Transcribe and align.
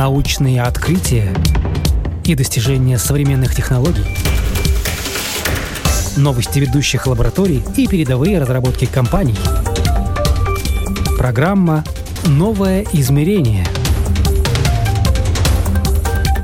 научные 0.00 0.62
открытия 0.62 1.30
и 2.24 2.34
достижения 2.34 2.96
современных 2.96 3.54
технологий, 3.54 4.06
новости 6.16 6.58
ведущих 6.58 7.06
лабораторий 7.06 7.62
и 7.76 7.86
передовые 7.86 8.38
разработки 8.38 8.86
компаний. 8.86 9.36
Программа 11.18 11.84
«Новое 12.24 12.86
измерение». 12.94 13.66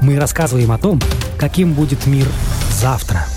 Мы 0.02 0.20
рассказываем 0.20 0.70
о 0.70 0.76
том, 0.76 1.00
каким 1.38 1.72
будет 1.72 2.06
мир 2.06 2.26
завтра– 2.72 3.24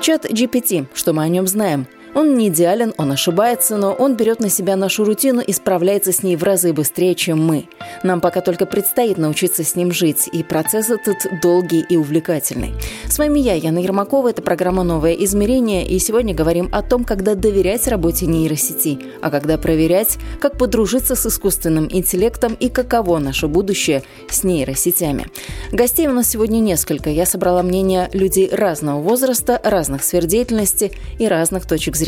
Чат 0.00 0.24
GPT. 0.24 0.86
Что 0.94 1.12
мы 1.12 1.24
о 1.24 1.28
нем 1.28 1.46
знаем? 1.46 1.86
Он 2.18 2.36
не 2.36 2.48
идеален, 2.48 2.94
он 2.96 3.12
ошибается, 3.12 3.76
но 3.76 3.92
он 3.92 4.16
берет 4.16 4.40
на 4.40 4.50
себя 4.50 4.74
нашу 4.74 5.04
рутину 5.04 5.40
и 5.40 5.52
справляется 5.52 6.10
с 6.10 6.24
ней 6.24 6.34
в 6.34 6.42
разы 6.42 6.72
быстрее, 6.72 7.14
чем 7.14 7.40
мы. 7.40 7.68
Нам 8.02 8.20
пока 8.20 8.40
только 8.40 8.66
предстоит 8.66 9.18
научиться 9.18 9.62
с 9.62 9.76
ним 9.76 9.92
жить, 9.92 10.28
и 10.32 10.42
процесс 10.42 10.90
этот 10.90 11.40
долгий 11.40 11.86
и 11.88 11.96
увлекательный. 11.96 12.74
С 13.06 13.18
вами 13.18 13.38
я, 13.38 13.54
Яна 13.54 13.78
Ермакова, 13.78 14.30
это 14.30 14.42
программа 14.42 14.82
«Новое 14.82 15.12
измерение», 15.12 15.86
и 15.86 15.96
сегодня 16.00 16.34
говорим 16.34 16.68
о 16.72 16.82
том, 16.82 17.04
когда 17.04 17.36
доверять 17.36 17.86
работе 17.86 18.26
нейросети, 18.26 18.98
а 19.22 19.30
когда 19.30 19.56
проверять, 19.56 20.18
как 20.40 20.58
подружиться 20.58 21.14
с 21.14 21.24
искусственным 21.24 21.86
интеллектом 21.88 22.54
и 22.58 22.68
каково 22.68 23.18
наше 23.18 23.46
будущее 23.46 24.02
с 24.28 24.42
нейросетями. 24.42 25.28
Гостей 25.70 26.08
у 26.08 26.12
нас 26.12 26.28
сегодня 26.28 26.58
несколько. 26.58 27.10
Я 27.10 27.26
собрала 27.26 27.62
мнение 27.62 28.10
людей 28.12 28.50
разного 28.50 29.00
возраста, 29.00 29.60
разных 29.62 30.02
сфер 30.02 30.26
деятельности 30.26 30.90
и 31.20 31.28
разных 31.28 31.64
точек 31.64 31.94
зрения. 31.94 32.07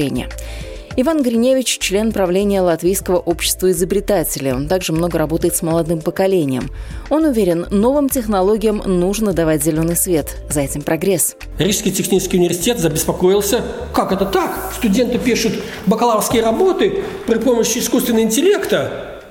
Иван 0.96 1.22
Гриневич– 1.22 1.78
член 1.80 2.12
правления 2.12 2.60
Латвийского 2.60 3.18
общества 3.18 3.70
изобретателей. 3.70 4.52
Он 4.52 4.66
также 4.66 4.92
много 4.92 5.18
работает 5.18 5.54
с 5.54 5.62
молодым 5.62 6.00
поколением. 6.00 6.68
Он 7.10 7.24
уверен, 7.24 7.66
новым 7.70 8.08
технологиям 8.08 8.82
нужно 8.84 9.32
давать 9.32 9.62
зеленый 9.62 9.94
свет. 9.94 10.36
За 10.50 10.60
этим 10.60 10.82
прогресс. 10.82 11.36
Рижский 11.58 11.92
технический 11.92 12.38
университет 12.38 12.80
забеспокоился. 12.80 13.62
Как 13.94 14.10
это 14.10 14.26
так? 14.26 14.72
Студенты 14.76 15.18
пишут 15.18 15.52
бакалаврские 15.86 16.42
работы 16.42 17.04
при 17.26 17.38
помощи 17.38 17.78
искусственного 17.78 18.24
интеллекта. 18.24 19.22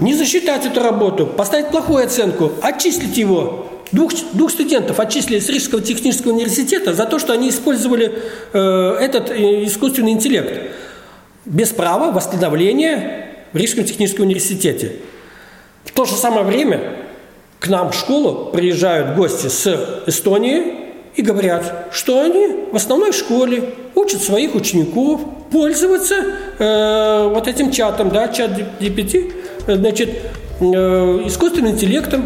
Не 0.00 0.14
засчитать 0.14 0.66
эту 0.66 0.82
работу, 0.82 1.26
поставить 1.26 1.68
плохую 1.68 2.04
оценку, 2.04 2.52
отчислить 2.60 3.16
его. 3.16 3.66
Двух, 3.92 4.12
двух 4.32 4.50
студентов 4.50 4.98
отчислили 5.00 5.38
с 5.38 5.50
Рижского 5.50 5.82
технического 5.82 6.32
университета 6.32 6.94
за 6.94 7.04
то, 7.04 7.18
что 7.18 7.34
они 7.34 7.50
использовали 7.50 8.22
э, 8.52 8.96
этот 9.00 9.30
э, 9.30 9.66
искусственный 9.66 10.12
интеллект 10.12 10.70
без 11.44 11.68
права 11.70 12.10
восстановления 12.10 13.28
в 13.52 13.56
Рижском 13.56 13.84
техническом 13.84 14.24
университете. 14.24 14.96
В 15.84 15.92
то 15.92 16.06
же 16.06 16.14
самое 16.14 16.44
время 16.44 16.80
к 17.60 17.68
нам 17.68 17.92
в 17.92 17.94
школу 17.94 18.50
приезжают 18.50 19.14
гости 19.14 19.48
с 19.48 20.02
Эстонии 20.06 20.74
и 21.14 21.20
говорят, 21.20 21.88
что 21.92 22.22
они 22.22 22.48
в 22.72 22.76
основной 22.76 23.12
школе 23.12 23.74
учат 23.94 24.22
своих 24.22 24.54
учеников 24.54 25.20
пользоваться 25.50 26.14
э, 26.58 27.28
вот 27.28 27.46
этим 27.46 27.70
чатом, 27.70 28.08
да, 28.08 28.28
чат 28.28 28.52
GPT, 28.80 29.32
значит, 29.66 30.10
э, 30.60 30.64
искусственным 31.26 31.72
интеллектом, 31.72 32.24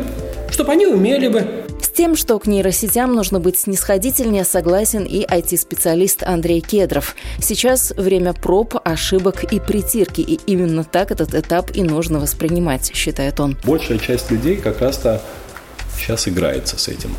чтобы 0.56 0.72
они 0.72 0.86
умели 0.86 1.28
бы 1.28 1.66
с 1.82 1.90
тем, 1.90 2.16
что 2.16 2.38
к 2.38 2.46
нейросетям 2.46 3.14
нужно 3.14 3.40
быть 3.40 3.58
снисходительнее, 3.58 4.42
согласен 4.42 5.04
и 5.04 5.22
IT-специалист 5.22 6.22
Андрей 6.22 6.62
Кедров. 6.62 7.14
Сейчас 7.42 7.92
время 7.94 8.32
проб, 8.32 8.74
ошибок 8.82 9.44
и 9.44 9.60
притирки, 9.60 10.22
и 10.22 10.40
именно 10.46 10.82
так 10.82 11.10
этот 11.10 11.34
этап 11.34 11.76
и 11.76 11.82
нужно 11.82 12.20
воспринимать, 12.20 12.90
считает 12.94 13.38
он. 13.38 13.58
Большая 13.64 13.98
часть 13.98 14.30
людей 14.30 14.56
как 14.56 14.80
раз-то 14.80 15.20
сейчас 15.98 16.26
играется 16.26 16.78
с 16.78 16.88
этим. 16.88 17.10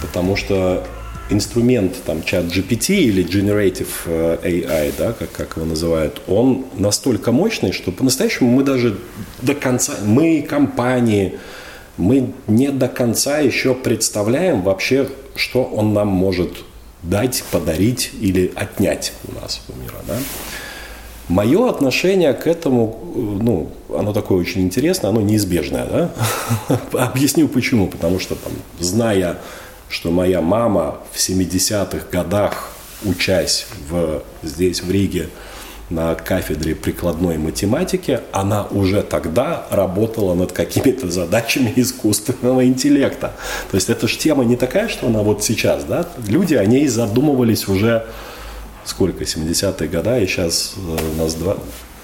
Потому 0.00 0.34
что 0.34 0.86
инструмент, 1.28 1.96
там, 2.06 2.22
чат 2.22 2.46
GPT 2.46 2.94
или 2.94 3.22
Generative 3.26 3.88
э, 4.06 4.38
AI, 4.42 4.94
да, 4.96 5.12
как, 5.12 5.32
как 5.32 5.56
его 5.58 5.66
называют, 5.66 6.22
он 6.26 6.64
настолько 6.78 7.30
мощный, 7.30 7.72
что 7.72 7.92
по-настоящему 7.92 8.50
мы 8.50 8.64
даже 8.64 8.96
до 9.42 9.54
конца, 9.54 9.92
мы, 10.02 10.40
компании, 10.40 11.38
мы 11.96 12.32
не 12.46 12.70
до 12.70 12.88
конца 12.88 13.38
еще 13.38 13.74
представляем 13.74 14.62
вообще, 14.62 15.08
что 15.34 15.64
он 15.64 15.92
нам 15.92 16.08
может 16.08 16.50
дать, 17.02 17.44
подарить 17.50 18.10
или 18.20 18.52
отнять 18.54 19.12
у 19.28 19.40
нас 19.40 19.60
у 19.68 19.80
мира. 19.80 19.96
Да? 20.06 20.16
Мое 21.28 21.68
отношение 21.68 22.32
к 22.34 22.46
этому, 22.46 23.12
ну, 23.14 23.70
оно 23.96 24.12
такое 24.12 24.38
очень 24.38 24.62
интересное, 24.62 25.10
оно 25.10 25.20
неизбежное. 25.20 25.86
Да? 25.86 26.78
Объясню 26.92 27.48
почему. 27.48 27.88
Потому 27.88 28.18
что, 28.18 28.34
там, 28.34 28.52
зная, 28.78 29.38
что 29.88 30.10
моя 30.10 30.40
мама 30.40 30.98
в 31.12 31.18
70-х 31.18 32.06
годах, 32.10 32.72
учась 33.04 33.66
в, 33.88 34.22
здесь, 34.42 34.82
в 34.82 34.90
Риге, 34.90 35.28
на 35.90 36.14
кафедре 36.14 36.74
прикладной 36.74 37.38
математики, 37.38 38.20
она 38.32 38.66
уже 38.70 39.02
тогда 39.02 39.66
работала 39.70 40.34
над 40.34 40.52
какими-то 40.52 41.10
задачами 41.10 41.72
искусственного 41.76 42.64
интеллекта. 42.66 43.32
То 43.70 43.76
есть 43.76 43.90
это 43.90 44.08
же 44.08 44.16
тема 44.18 44.44
не 44.44 44.56
такая, 44.56 44.88
что 44.88 45.06
она 45.06 45.22
вот 45.22 45.44
сейчас, 45.44 45.84
да? 45.84 46.06
Люди 46.26 46.54
о 46.54 46.64
ней 46.64 46.88
задумывались 46.88 47.68
уже 47.68 48.06
сколько, 48.84 49.24
70-е 49.24 49.88
годы, 49.88 50.22
и 50.22 50.26
сейчас 50.26 50.74
э, 50.76 50.98
у 51.14 51.22
нас 51.22 51.34
два, 51.34 51.56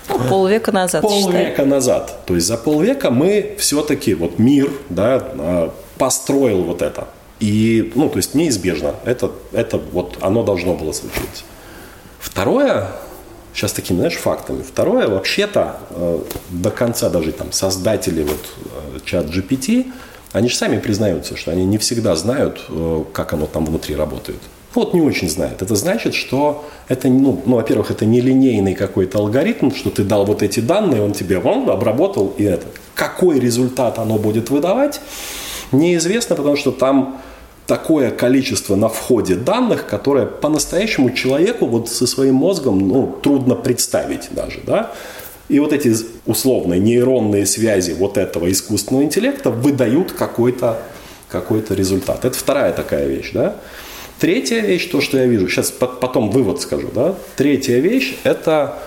ну, 0.09 0.19
полвека 0.29 0.73
назад. 0.73 1.03
Полвека 1.03 1.51
считай. 1.51 1.67
назад. 1.67 2.21
То 2.27 2.35
есть 2.35 2.47
за 2.47 2.57
полвека 2.57 3.11
мы 3.11 3.57
все-таки, 3.59 4.15
вот 4.15 4.39
мир, 4.39 4.71
да, 4.89 5.23
э, 5.35 5.71
построил 5.99 6.63
вот 6.63 6.83
это. 6.83 7.09
И, 7.41 7.93
ну, 7.95 8.09
то 8.09 8.17
есть 8.17 8.35
неизбежно. 8.35 8.95
Это, 9.05 9.31
это 9.53 9.79
вот 9.79 10.19
оно 10.21 10.43
должно 10.43 10.75
было 10.75 10.93
случиться. 10.93 11.45
Второе, 12.19 12.89
сейчас 13.59 13.73
такими, 13.73 13.97
знаешь, 13.99 14.15
фактами. 14.15 14.63
Второе, 14.63 15.09
вообще-то, 15.09 15.77
э, 15.91 16.19
до 16.51 16.71
конца 16.71 17.11
даже 17.11 17.33
там 17.33 17.51
создатели 17.51 18.23
вот 18.23 18.39
э, 18.95 19.01
чат 19.05 19.27
GPT, 19.27 19.87
они 20.33 20.49
же 20.49 20.57
сами 20.57 20.79
признаются, 20.79 21.37
что 21.37 21.51
они 21.51 21.65
не 21.65 21.79
всегда 21.79 22.15
знают, 22.15 22.61
э, 22.69 23.05
как 23.13 23.33
оно 23.33 23.47
там 23.47 23.67
внутри 23.67 23.97
работает. 23.97 24.39
Вот 24.75 24.95
не 24.95 25.01
очень 25.01 25.29
знают. 25.29 25.61
Это 25.61 25.75
значит, 25.75 26.15
что 26.15 26.67
это, 26.87 27.09
ну, 27.09 27.43
ну 27.47 27.57
во-первых, 27.57 27.91
это 27.91 28.07
не 28.07 28.21
линейный 28.21 28.75
какой-то 28.75 29.19
алгоритм, 29.19 29.71
что 29.73 29.91
ты 29.91 30.05
дал 30.05 30.25
вот 30.25 30.43
эти 30.43 30.61
данные, 30.61 31.03
он 31.03 31.13
тебе 31.13 31.41
вон 31.41 31.69
обработал, 31.69 32.33
и 32.39 32.45
это. 32.45 32.67
Какой 32.95 33.41
результат 33.41 33.99
оно 33.99 34.19
будет 34.19 34.51
выдавать, 34.51 35.01
неизвестно, 35.73 36.37
потому 36.37 36.57
что 36.57 36.71
там 36.71 37.21
такое 37.69 38.11
количество 38.11 38.77
на 38.77 38.89
входе 38.89 39.35
данных, 39.35 39.87
которое 39.87 40.25
по-настоящему 40.25 41.11
человеку 41.11 41.67
вот 41.67 41.91
со 41.91 42.07
своим 42.07 42.37
мозгом 42.37 42.89
ну, 42.89 43.19
трудно 43.23 43.55
представить 43.55 44.29
даже. 44.31 44.61
Да? 44.67 44.93
И 45.51 45.61
вот 45.61 45.75
эти 45.75 45.95
условные 46.25 46.81
нейронные 46.81 47.45
связи 47.45 47.93
вот 47.93 48.17
этого 48.17 48.51
искусственного 48.51 49.05
интеллекта 49.05 49.51
выдают 49.51 50.13
какой-то 50.13 50.79
какой 51.29 51.63
результат. 51.69 52.25
Это 52.25 52.37
вторая 52.37 52.73
такая 52.73 53.07
вещь. 53.07 53.33
Да? 53.35 53.57
Третья 54.19 54.61
вещь, 54.61 54.87
то, 54.87 55.03
что 55.03 55.19
я 55.19 55.27
вижу, 55.27 55.47
сейчас 55.49 55.71
потом 55.71 56.31
вывод 56.31 56.63
скажу. 56.63 56.89
Да? 56.95 57.17
Третья 57.37 57.81
вещь– 57.81 58.17
это 58.25 58.79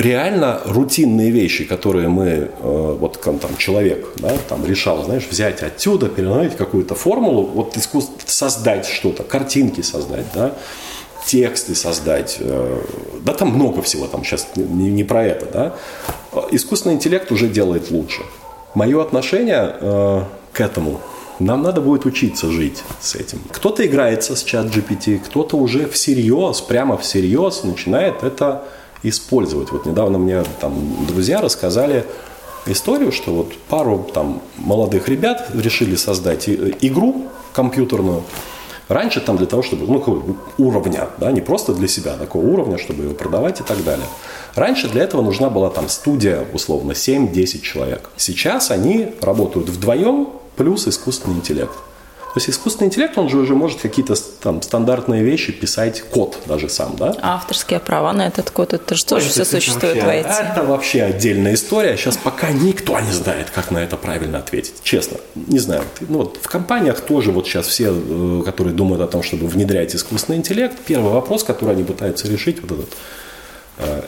реально 0.00 0.60
рутинные 0.64 1.30
вещи, 1.30 1.64
которые 1.64 2.08
мы, 2.08 2.26
э, 2.26 2.48
вот 2.98 3.20
там, 3.20 3.56
человек, 3.56 4.08
да, 4.16 4.32
там 4.48 4.64
решал, 4.64 5.04
знаешь, 5.04 5.26
взять 5.30 5.62
отсюда, 5.62 6.08
переновить 6.08 6.56
какую-то 6.56 6.94
формулу, 6.94 7.42
вот 7.46 7.76
искусство 7.76 8.14
создать 8.26 8.86
что-то, 8.86 9.22
картинки 9.22 9.82
создать, 9.82 10.26
да, 10.34 10.54
тексты 11.26 11.74
создать, 11.74 12.38
э, 12.40 12.82
да, 13.22 13.34
там 13.34 13.48
много 13.50 13.82
всего, 13.82 14.06
там 14.06 14.24
сейчас 14.24 14.48
не, 14.56 14.90
не 14.90 15.04
про 15.04 15.24
это, 15.24 15.46
да. 15.52 15.74
Искусственный 16.50 16.94
интеллект 16.94 17.30
уже 17.30 17.48
делает 17.48 17.90
лучше. 17.90 18.22
Мое 18.74 19.02
отношение 19.02 19.76
э, 19.80 20.22
к 20.52 20.60
этому 20.60 21.00
нам 21.38 21.62
надо 21.62 21.80
будет 21.80 22.04
учиться 22.04 22.50
жить 22.50 22.82
с 23.00 23.14
этим. 23.14 23.40
Кто-то 23.50 23.84
играется 23.86 24.36
с 24.36 24.42
чат 24.44 24.66
GPT, 24.66 25.18
кто-то 25.18 25.56
уже 25.56 25.88
всерьез, 25.88 26.60
прямо 26.60 26.96
всерьез 26.96 27.64
начинает 27.64 28.22
это 28.22 28.62
использовать. 29.02 29.72
Вот 29.72 29.86
недавно 29.86 30.18
мне 30.18 30.44
там 30.60 30.74
друзья 31.06 31.40
рассказали 31.40 32.04
историю, 32.66 33.12
что 33.12 33.32
вот 33.32 33.56
пару 33.68 34.10
там 34.12 34.42
молодых 34.56 35.08
ребят 35.08 35.50
решили 35.54 35.96
создать 35.96 36.48
игру 36.48 37.28
компьютерную. 37.52 38.22
Раньше 38.88 39.20
там 39.20 39.36
для 39.36 39.46
того, 39.46 39.62
чтобы, 39.62 39.86
ну, 39.86 40.36
уровня, 40.58 41.08
да, 41.18 41.30
не 41.30 41.40
просто 41.40 41.72
для 41.72 41.86
себя, 41.86 42.16
такого 42.16 42.44
уровня, 42.44 42.76
чтобы 42.76 43.04
его 43.04 43.14
продавать 43.14 43.60
и 43.60 43.62
так 43.62 43.84
далее. 43.84 44.06
Раньше 44.56 44.88
для 44.88 45.04
этого 45.04 45.22
нужна 45.22 45.48
была 45.48 45.70
там 45.70 45.88
студия, 45.88 46.44
условно, 46.52 46.90
7-10 46.90 47.60
человек. 47.60 48.10
Сейчас 48.16 48.72
они 48.72 49.14
работают 49.22 49.68
вдвоем 49.68 50.30
плюс 50.56 50.88
искусственный 50.88 51.36
интеллект. 51.36 51.72
То 52.32 52.38
есть 52.38 52.48
искусственный 52.48 52.86
интеллект, 52.86 53.18
он 53.18 53.28
же 53.28 53.38
уже 53.38 53.56
может 53.56 53.80
какие-то 53.80 54.14
там 54.40 54.62
стандартные 54.62 55.24
вещи 55.24 55.50
писать, 55.50 56.02
код 56.02 56.38
даже 56.46 56.68
сам, 56.68 56.94
да? 56.96 57.12
А 57.20 57.34
авторские 57.34 57.80
права 57.80 58.12
на 58.12 58.28
этот 58.28 58.50
код, 58.50 58.72
это 58.72 58.94
же 58.94 59.04
тоже 59.04 59.28
все 59.28 59.44
существует 59.44 59.96
вообще, 59.96 60.22
в 60.22 60.26
IT. 60.26 60.52
Это 60.52 60.62
вообще 60.62 61.02
отдельная 61.02 61.54
история. 61.54 61.96
Сейчас 61.96 62.16
пока 62.16 62.52
никто 62.52 63.00
не 63.00 63.10
знает, 63.10 63.50
как 63.50 63.72
на 63.72 63.78
это 63.78 63.96
правильно 63.96 64.38
ответить. 64.38 64.74
Честно, 64.84 65.16
не 65.34 65.58
знаю. 65.58 65.82
Ну, 66.00 66.18
вот 66.18 66.38
в 66.40 66.48
компаниях 66.48 67.00
тоже 67.00 67.32
вот 67.32 67.48
сейчас 67.48 67.66
все, 67.66 67.92
э, 67.92 68.42
которые 68.44 68.74
думают 68.74 69.02
о 69.02 69.08
том, 69.08 69.24
чтобы 69.24 69.48
внедрять 69.48 69.96
искусственный 69.96 70.38
интеллект, 70.38 70.78
первый 70.86 71.12
вопрос, 71.12 71.42
который 71.42 71.72
они 71.74 71.82
пытаются 71.82 72.28
решить, 72.28 72.60
вот 72.62 72.70
этот 72.78 72.90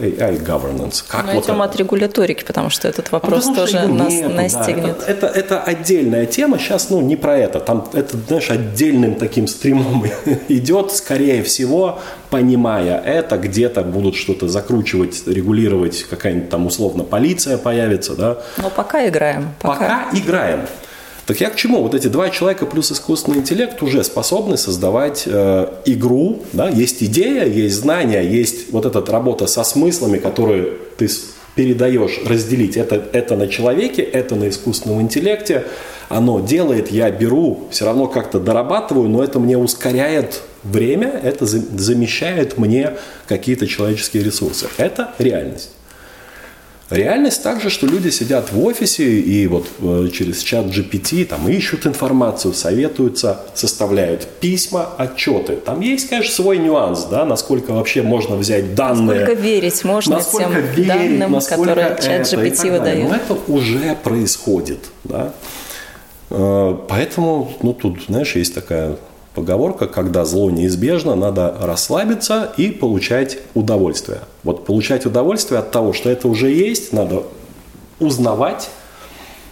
AI 0.00 0.44
governance. 0.44 1.04
Как 1.06 1.26
Мы 1.26 1.34
вот 1.34 1.44
идем 1.44 1.62
от 1.62 1.76
регуляторики, 1.76 2.44
потому 2.44 2.70
что 2.70 2.88
этот 2.88 3.12
вопрос 3.12 3.48
а 3.48 3.54
тоже 3.54 3.86
нас 3.86 4.12
нету, 4.12 4.30
настигнет. 4.30 4.98
Да. 4.98 5.06
Это, 5.06 5.26
это, 5.26 5.38
это 5.38 5.62
отдельная 5.62 6.26
тема, 6.26 6.58
сейчас 6.58 6.90
ну, 6.90 7.00
не 7.00 7.16
про 7.16 7.38
это. 7.38 7.60
Там 7.60 7.88
это, 7.92 8.16
знаешь, 8.16 8.50
отдельным 8.50 9.14
таким 9.14 9.46
стримом 9.46 10.04
идет, 10.48 10.92
скорее 10.92 11.42
всего, 11.42 12.00
понимая 12.30 13.00
это, 13.00 13.36
где-то 13.36 13.82
будут 13.82 14.16
что-то 14.16 14.48
закручивать, 14.48 15.26
регулировать, 15.26 16.04
какая-нибудь 16.08 16.50
там 16.50 16.66
условно 16.66 17.04
полиция 17.04 17.58
появится. 17.58 18.14
Да? 18.14 18.38
Но 18.56 18.70
пока 18.70 19.06
играем. 19.06 19.54
Пока, 19.60 19.74
пока 19.78 20.18
играем. 20.18 20.60
Так 21.26 21.40
я 21.40 21.50
к 21.50 21.56
чему? 21.56 21.82
Вот 21.82 21.94
эти 21.94 22.08
два 22.08 22.30
человека 22.30 22.66
плюс 22.66 22.90
искусственный 22.90 23.38
интеллект 23.38 23.80
уже 23.82 24.02
способны 24.02 24.56
создавать 24.56 25.24
э, 25.26 25.68
игру. 25.84 26.42
Да? 26.52 26.68
Есть 26.68 27.02
идея, 27.02 27.44
есть 27.44 27.76
знания, 27.76 28.22
есть 28.22 28.72
вот 28.72 28.86
эта 28.86 29.04
работа 29.10 29.46
со 29.46 29.62
смыслами, 29.62 30.18
которые 30.18 30.72
ты 30.98 31.08
передаешь, 31.54 32.18
разделить. 32.26 32.76
Это, 32.76 33.02
это 33.12 33.36
на 33.36 33.46
человеке, 33.46 34.02
это 34.02 34.34
на 34.34 34.48
искусственном 34.48 35.00
интеллекте. 35.02 35.64
Оно 36.08 36.40
делает, 36.40 36.90
я 36.90 37.10
беру, 37.10 37.68
все 37.70 37.84
равно 37.84 38.06
как-то 38.06 38.38
дорабатываю, 38.40 39.08
но 39.08 39.22
это 39.22 39.38
мне 39.38 39.56
ускоряет 39.56 40.42
время, 40.62 41.08
это 41.22 41.46
замещает 41.46 42.58
мне 42.58 42.94
какие-то 43.28 43.66
человеческие 43.66 44.22
ресурсы. 44.22 44.66
Это 44.76 45.14
реальность. 45.18 45.70
Реальность 46.92 47.42
также, 47.42 47.70
что 47.70 47.86
люди 47.86 48.10
сидят 48.10 48.52
в 48.52 48.62
офисе 48.62 49.18
и 49.18 49.46
вот 49.46 49.66
э, 49.80 50.08
через 50.12 50.42
чат 50.42 50.66
GPT 50.66 51.24
там 51.24 51.48
ищут 51.48 51.86
информацию, 51.86 52.52
советуются, 52.52 53.40
составляют 53.54 54.26
письма, 54.40 54.90
отчеты. 54.98 55.56
Там 55.56 55.80
есть, 55.80 56.10
конечно, 56.10 56.34
свой 56.34 56.58
нюанс, 56.58 57.04
да, 57.04 57.24
насколько 57.24 57.72
вообще 57.72 58.02
можно 58.02 58.36
взять 58.36 58.74
данные. 58.74 59.20
Насколько 59.20 59.40
верить 59.40 59.84
можно 59.84 60.16
насколько 60.16 60.44
тем 60.44 60.62
верить, 60.74 61.18
данным, 61.18 61.40
которые 61.40 61.96
чат 62.02 62.30
GPT 62.30 62.70
выдает. 62.70 63.08
Но 63.08 63.16
это 63.16 63.38
уже 63.48 63.96
происходит, 64.02 64.80
да. 65.04 65.32
Э, 66.28 66.76
поэтому, 66.88 67.54
ну, 67.62 67.72
тут, 67.72 68.02
знаешь, 68.08 68.36
есть 68.36 68.54
такая 68.54 68.98
поговорка, 69.34 69.86
когда 69.86 70.24
зло 70.24 70.50
неизбежно, 70.50 71.14
надо 71.14 71.56
расслабиться 71.60 72.52
и 72.56 72.70
получать 72.70 73.38
удовольствие. 73.54 74.20
Вот 74.42 74.64
получать 74.64 75.06
удовольствие 75.06 75.60
от 75.60 75.70
того, 75.70 75.92
что 75.92 76.10
это 76.10 76.28
уже 76.28 76.50
есть, 76.50 76.92
надо 76.92 77.24
узнавать, 77.98 78.70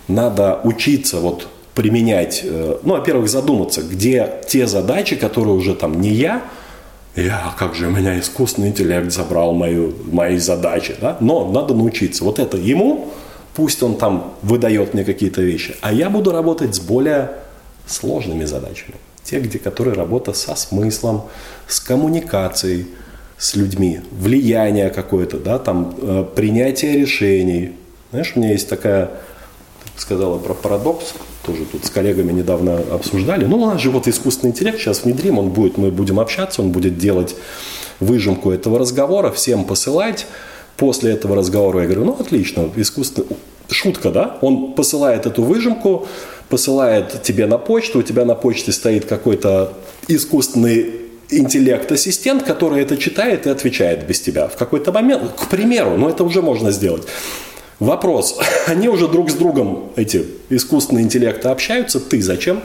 надо 0.08 0.60
учиться 0.64 1.18
вот 1.18 1.48
применять, 1.74 2.42
э, 2.44 2.78
ну, 2.82 2.94
во-первых, 2.94 3.28
задуматься, 3.28 3.82
где 3.82 4.40
те 4.48 4.66
задачи, 4.66 5.16
которые 5.16 5.54
уже 5.54 5.74
там 5.74 6.00
не 6.00 6.10
я, 6.10 6.42
я, 7.16 7.54
как 7.58 7.74
же 7.74 7.88
у 7.88 7.90
меня 7.90 8.18
искусственный 8.18 8.68
интеллект 8.68 9.12
забрал 9.12 9.52
мою, 9.52 9.94
мои 10.10 10.38
задачи, 10.38 10.94
да? 11.00 11.16
но 11.20 11.50
надо 11.50 11.74
научиться. 11.74 12.24
Вот 12.24 12.38
это 12.38 12.56
ему, 12.56 13.12
пусть 13.54 13.82
он 13.82 13.96
там 13.96 14.34
выдает 14.42 14.94
мне 14.94 15.04
какие-то 15.04 15.42
вещи, 15.42 15.74
а 15.80 15.92
я 15.92 16.08
буду 16.10 16.30
работать 16.32 16.74
с 16.74 16.80
более 16.80 17.32
сложными 17.86 18.44
задачами 18.44 18.94
те, 19.24 19.40
где, 19.40 19.58
которые 19.58 19.94
работа 19.94 20.32
со 20.32 20.54
смыслом, 20.54 21.24
с 21.68 21.80
коммуникацией 21.80 22.86
с 23.40 23.56
людьми, 23.56 24.00
влияние 24.10 24.90
какое-то, 24.90 25.38
да, 25.38 25.58
там, 25.58 25.94
э, 25.98 26.24
принятие 26.36 26.98
решений. 26.98 27.72
Знаешь, 28.10 28.32
у 28.34 28.38
меня 28.38 28.52
есть 28.52 28.68
такая, 28.68 29.06
ты 29.94 30.02
сказала 30.02 30.38
про 30.38 30.52
парадокс, 30.52 31.14
тоже 31.46 31.64
тут 31.64 31.86
с 31.86 31.90
коллегами 31.90 32.32
недавно 32.32 32.80
обсуждали. 32.92 33.46
Ну, 33.46 33.56
у 33.56 33.66
нас 33.66 33.80
же 33.80 33.90
вот 33.90 34.06
искусственный 34.08 34.50
интеллект 34.50 34.78
сейчас 34.78 35.04
внедрим, 35.04 35.38
он 35.38 35.48
будет, 35.48 35.78
мы 35.78 35.90
будем 35.90 36.20
общаться, 36.20 36.60
он 36.60 36.70
будет 36.70 36.98
делать 36.98 37.34
выжимку 37.98 38.50
этого 38.50 38.78
разговора, 38.78 39.30
всем 39.30 39.64
посылать. 39.64 40.26
После 40.76 41.12
этого 41.12 41.34
разговора 41.34 41.80
я 41.80 41.86
говорю, 41.86 42.04
ну, 42.04 42.16
отлично, 42.20 42.68
искусственный, 42.76 43.28
шутка, 43.70 44.10
да, 44.10 44.38
он 44.42 44.74
посылает 44.74 45.24
эту 45.24 45.42
выжимку, 45.42 46.06
посылает 46.50 47.22
тебе 47.22 47.46
на 47.46 47.56
почту, 47.56 48.00
у 48.00 48.02
тебя 48.02 48.24
на 48.24 48.34
почте 48.34 48.72
стоит 48.72 49.06
какой-то 49.06 49.72
искусственный 50.08 50.90
интеллект-ассистент, 51.30 52.42
который 52.42 52.82
это 52.82 52.96
читает 52.96 53.46
и 53.46 53.50
отвечает 53.50 54.06
без 54.06 54.20
тебя. 54.20 54.48
В 54.48 54.56
какой-то 54.56 54.92
момент, 54.92 55.32
к 55.36 55.48
примеру, 55.48 55.96
но 55.96 56.10
это 56.10 56.24
уже 56.24 56.42
можно 56.42 56.72
сделать. 56.72 57.04
Вопрос. 57.78 58.38
Они 58.66 58.88
уже 58.88 59.08
друг 59.08 59.30
с 59.30 59.34
другом, 59.34 59.92
эти 59.96 60.26
искусственные 60.50 61.04
интеллекты, 61.04 61.48
общаются. 61.48 62.00
Ты 62.00 62.20
зачем? 62.20 62.60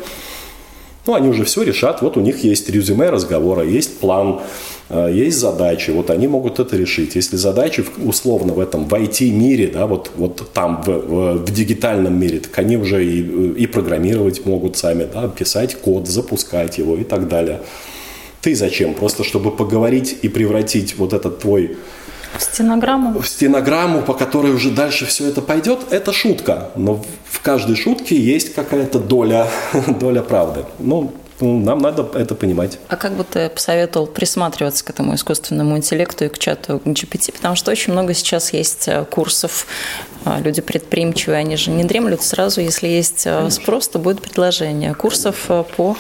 Ну, 1.06 1.14
они 1.14 1.30
уже 1.30 1.46
все 1.46 1.62
решат. 1.62 2.02
Вот 2.02 2.18
у 2.18 2.20
них 2.20 2.44
есть 2.44 2.68
резюме 2.68 3.12
разговора, 3.12 3.64
есть 3.64 4.00
план, 4.00 4.42
есть 4.90 5.40
задачи. 5.40 5.92
Вот 5.92 6.10
они 6.10 6.28
могут 6.28 6.60
это 6.60 6.78
решить. 6.78 7.16
Если 7.16 7.38
задачи 7.38 7.84
условно 7.98 8.54
в 8.54 8.60
этом, 8.60 8.86
в 8.88 8.94
IT-мире, 8.94 9.68
да, 9.68 9.88
вот, 9.88 10.12
вот 10.16 10.52
там, 10.54 10.84
в, 10.84 10.88
в, 10.88 11.34
в 11.46 11.52
дигитальном 11.52 12.20
мире, 12.20 12.40
так 12.40 12.58
они 12.60 12.78
уже 12.78 13.04
и, 13.04 13.22
и 13.54 13.68
программировать 13.68 14.46
могут 14.46 14.78
сами, 14.78 15.08
да, 15.12 15.28
писать 15.28 15.76
код, 15.76 16.08
запускать 16.08 16.78
его 16.78 16.96
и 16.98 17.04
так 17.04 17.28
далее. 17.28 17.62
Ты 18.42 18.54
зачем? 18.56 18.94
Просто 18.94 19.24
чтобы 19.24 19.50
поговорить 19.50 20.18
и 20.22 20.30
превратить 20.30 20.98
вот 20.98 21.14
этот 21.14 21.40
твой 21.40 21.78
в 22.38 22.42
стенограмму? 22.42 23.20
В 23.20 23.28
стенограмму, 23.28 24.02
по 24.02 24.14
которой 24.14 24.54
уже 24.54 24.70
дальше 24.70 25.06
все 25.06 25.28
это 25.28 25.42
пойдет, 25.42 25.80
это 25.90 26.12
шутка. 26.12 26.70
Но 26.76 27.02
в 27.26 27.42
каждой 27.42 27.76
шутке 27.76 28.16
есть 28.18 28.54
какая-то 28.54 29.00
доля, 29.00 29.48
доля 30.00 30.22
правды. 30.22 30.66
Ну, 30.80 31.14
нам 31.40 31.80
надо 31.80 32.08
это 32.14 32.36
понимать. 32.36 32.80
А 32.88 32.96
как 32.96 33.14
бы 33.14 33.24
ты 33.24 33.50
посоветовал 33.50 34.08
присматриваться 34.08 34.86
к 34.86 34.90
этому 34.90 35.16
искусственному 35.16 35.78
интеллекту 35.78 36.26
и 36.26 36.30
к 36.30 36.38
чату 36.38 36.82
GPT? 36.86 37.34
Потому 37.34 37.56
что 37.56 37.72
очень 37.72 37.94
много 37.94 38.14
сейчас 38.14 38.54
есть 38.54 38.88
э, 38.88 39.06
курсов. 39.06 39.68
А, 40.24 40.40
люди 40.40 40.62
предприимчивые, 40.62 41.40
они 41.40 41.58
же 41.58 41.72
не 41.72 41.84
дремлют 41.84 42.22
сразу. 42.22 42.62
Если 42.62 42.88
есть 42.88 43.26
э, 43.28 43.38
Конечно. 43.38 43.62
спрос, 43.64 43.88
то 43.90 44.00
будет 44.00 44.22
предложение. 44.22 44.94
Курсов 44.94 45.46
э, 45.50 45.64
по 45.76 45.98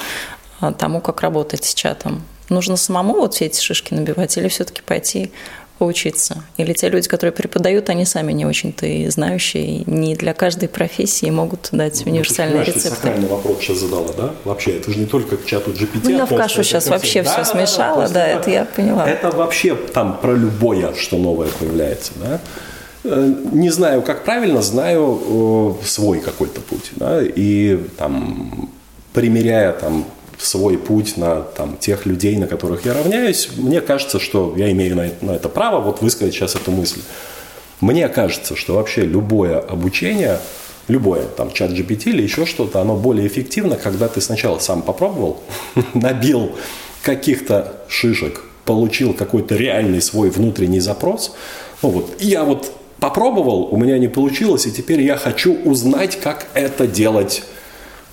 тому, 0.77 1.01
как 1.01 1.21
работать 1.21 1.65
с 1.65 1.73
чатом. 1.73 2.23
Нужно 2.49 2.77
самому 2.77 3.15
вот 3.15 3.33
все 3.33 3.45
эти 3.45 3.59
шишки 3.59 3.93
набивать 3.93 4.37
или 4.37 4.47
все-таки 4.47 4.81
пойти 4.81 5.31
поучиться. 5.77 6.43
Или 6.57 6.73
те 6.73 6.89
люди, 6.89 7.07
которые 7.07 7.33
преподают, 7.33 7.89
они 7.89 8.05
сами 8.05 8.31
не 8.31 8.45
очень-то 8.45 8.85
и 8.85 9.09
знающие, 9.09 9.81
и 9.81 9.91
не 9.91 10.15
для 10.15 10.33
каждой 10.33 10.69
профессии 10.69 11.29
могут 11.29 11.69
дать 11.71 12.03
ну, 12.05 12.11
универсальные 12.11 12.63
ты 12.63 12.71
рецепты. 12.71 12.89
Ты 12.89 12.95
сакральный 12.95 13.27
вопрос 13.27 13.59
сейчас 13.59 13.77
задала, 13.79 14.13
да? 14.17 14.33
Вообще, 14.45 14.77
это 14.77 14.91
же 14.91 14.99
не 14.99 15.05
только 15.05 15.37
к 15.37 15.45
чату 15.45 15.71
GPT. 15.71 16.01
Ну, 16.03 16.09
я 16.11 16.25
в 16.25 16.35
кашу 16.35 16.63
сейчас 16.63 16.87
вообще 16.87 17.23
да, 17.23 17.29
все 17.29 17.37
да, 17.37 17.45
смешала, 17.45 18.07
да, 18.07 18.13
да, 18.13 18.27
это 18.27 18.49
я 18.49 18.65
поняла. 18.65 19.07
Это 19.07 19.31
вообще 19.31 19.75
там 19.75 20.17
про 20.17 20.33
любое, 20.33 20.93
что 20.95 21.17
новое 21.17 21.49
появляется, 21.59 22.13
да? 22.15 22.39
Э, 23.03 23.33
не 23.51 23.69
знаю, 23.69 24.01
как 24.01 24.23
правильно, 24.23 24.61
знаю 24.61 25.77
свой 25.83 26.19
какой-то 26.19 26.61
путь, 26.61 26.91
да, 26.95 27.21
и 27.21 27.77
там 27.97 28.69
примеряя 29.13 29.71
там 29.73 30.05
свой 30.37 30.77
путь 30.77 31.17
на 31.17 31.41
там, 31.41 31.77
тех 31.77 32.05
людей, 32.05 32.37
на 32.37 32.47
которых 32.47 32.85
я 32.85 32.93
равняюсь, 32.93 33.49
мне 33.57 33.81
кажется, 33.81 34.19
что 34.19 34.53
я 34.57 34.71
имею 34.71 34.95
на 34.95 35.07
это, 35.07 35.25
на 35.25 35.31
это 35.31 35.49
право 35.49 35.81
вот 35.81 36.01
высказать 36.01 36.33
сейчас 36.33 36.55
эту 36.55 36.71
мысль. 36.71 37.01
Мне 37.81 38.07
кажется, 38.07 38.55
что 38.55 38.75
вообще 38.75 39.05
любое 39.05 39.59
обучение, 39.59 40.39
любое, 40.87 41.23
там, 41.23 41.51
чат 41.51 41.71
GPT 41.71 42.09
или 42.09 42.23
еще 42.23 42.45
что-то, 42.45 42.81
оно 42.81 42.95
более 42.95 43.27
эффективно, 43.27 43.75
когда 43.75 44.07
ты 44.07 44.21
сначала 44.21 44.59
сам 44.59 44.81
попробовал, 44.81 45.41
набил 45.93 46.51
каких-то 47.01 47.73
шишек, 47.87 48.43
получил 48.65 49.13
какой-то 49.13 49.55
реальный 49.55 50.01
свой 50.01 50.29
внутренний 50.29 50.79
запрос. 50.79 51.35
Ну 51.81 51.89
вот, 51.89 52.15
я 52.19 52.43
вот 52.43 52.71
попробовал, 52.99 53.67
у 53.71 53.77
меня 53.77 53.97
не 53.99 54.07
получилось, 54.07 54.65
и 54.65 54.71
теперь 54.71 55.01
я 55.01 55.17
хочу 55.17 55.53
узнать, 55.63 56.19
как 56.19 56.47
это 56.53 56.87
делать 56.87 57.43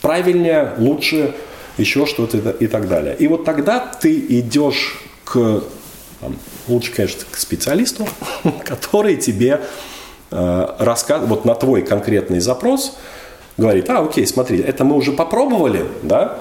правильнее, 0.02 0.72
лучше, 0.76 1.34
еще 1.78 2.06
что-то 2.06 2.38
и 2.50 2.66
так 2.66 2.88
далее. 2.88 3.16
И 3.18 3.28
вот 3.28 3.44
тогда 3.44 3.78
ты 3.78 4.14
идешь 4.14 5.00
к, 5.24 5.62
там, 6.20 6.36
лучше, 6.68 6.92
конечно, 6.92 7.22
к 7.30 7.36
специалисту, 7.36 8.06
который 8.64 9.16
тебе 9.16 9.60
э, 10.30 10.66
рассказывает, 10.78 11.30
вот 11.30 11.44
на 11.44 11.54
твой 11.54 11.82
конкретный 11.82 12.40
запрос, 12.40 12.96
говорит, 13.56 13.88
а, 13.90 14.00
окей, 14.00 14.26
смотри, 14.26 14.58
это 14.60 14.84
мы 14.84 14.96
уже 14.96 15.12
попробовали, 15.12 15.86
да, 16.02 16.38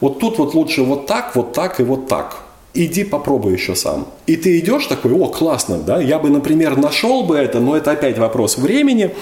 вот 0.00 0.18
тут 0.18 0.38
вот 0.38 0.54
лучше 0.54 0.82
вот 0.82 1.06
так, 1.06 1.34
вот 1.36 1.52
так 1.52 1.80
и 1.80 1.82
вот 1.82 2.08
так. 2.08 2.36
Иди 2.76 3.04
попробуй 3.04 3.52
еще 3.52 3.76
сам. 3.76 4.08
И 4.26 4.34
ты 4.36 4.58
идешь 4.58 4.86
такой, 4.86 5.12
о, 5.12 5.28
классно, 5.28 5.78
да, 5.78 6.00
я 6.00 6.18
бы, 6.18 6.28
например, 6.28 6.76
нашел 6.76 7.22
бы 7.22 7.36
это, 7.36 7.60
но 7.60 7.76
это 7.76 7.92
опять 7.92 8.18
вопрос 8.18 8.58
времени, 8.58 9.14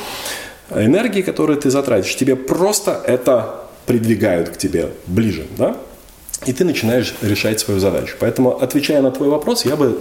энергии, 0.70 1.20
которую 1.20 1.60
ты 1.60 1.70
затратишь. 1.70 2.16
Тебе 2.16 2.34
просто 2.34 3.00
это 3.06 3.61
придвигают 3.86 4.50
к 4.50 4.56
тебе 4.56 4.90
ближе, 5.06 5.46
да? 5.56 5.76
И 6.46 6.52
ты 6.52 6.64
начинаешь 6.64 7.14
решать 7.22 7.60
свою 7.60 7.78
задачу. 7.78 8.16
Поэтому, 8.18 8.60
отвечая 8.60 9.00
на 9.00 9.10
твой 9.10 9.28
вопрос, 9.28 9.64
я 9.64 9.76
бы 9.76 9.98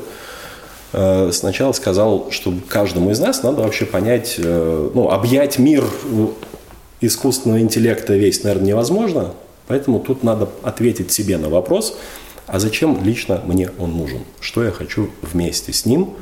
э, 0.94 1.32
сначала 1.32 1.72
сказал, 1.72 2.32
что 2.32 2.54
каждому 2.68 3.12
из 3.12 3.20
нас 3.20 3.44
надо 3.44 3.62
вообще 3.62 3.86
понять, 3.86 4.36
э, 4.38 4.90
ну, 4.94 5.10
объять 5.10 5.60
мир 5.60 5.84
искусственного 7.00 7.60
интеллекта 7.60 8.16
весь, 8.16 8.44
наверное, 8.44 8.70
невозможно. 8.70 9.34
Поэтому 9.68 10.00
тут 10.00 10.24
надо 10.24 10.50
ответить 10.64 11.12
себе 11.12 11.38
на 11.38 11.50
вопрос, 11.50 11.98
а 12.48 12.60
зачем 12.60 13.04
лично 13.04 13.42
мне 13.46 13.70
он 13.78 13.96
нужен? 13.98 14.20
Что 14.40 14.64
я 14.64 14.72
хочу 14.72 15.10
вместе 15.22 15.74
с 15.74 15.86
ним 15.86 16.16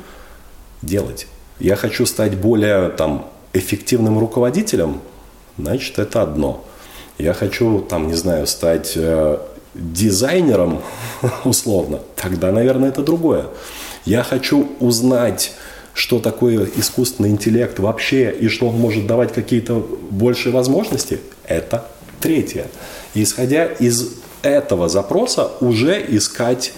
делать? 0.82 1.26
Я 1.58 1.76
хочу 1.76 2.06
стать 2.06 2.36
более 2.36 2.90
там, 2.90 3.26
эффективным 3.52 4.18
руководителем, 4.18 5.00
значит, 5.58 5.98
это 5.98 6.22
одно. 6.22 6.64
Я 7.20 7.34
хочу, 7.34 7.80
там, 7.80 8.08
не 8.08 8.14
знаю, 8.14 8.46
стать 8.46 8.92
э, 8.96 9.38
дизайнером, 9.74 10.80
условно, 11.44 12.00
тогда, 12.16 12.50
наверное, 12.50 12.88
это 12.88 13.02
другое. 13.02 13.46
Я 14.06 14.22
хочу 14.22 14.70
узнать, 14.80 15.52
что 15.92 16.18
такое 16.18 16.66
искусственный 16.76 17.28
интеллект 17.28 17.78
вообще 17.78 18.30
и 18.30 18.48
что 18.48 18.68
он 18.68 18.76
может 18.76 19.06
давать 19.06 19.32
какие-то 19.34 19.86
большие 20.10 20.52
возможности, 20.52 21.20
это 21.46 21.84
третье. 22.20 22.66
Исходя 23.14 23.66
из 23.66 24.14
этого 24.42 24.88
запроса 24.88 25.50
уже 25.60 26.02
искать 26.08 26.72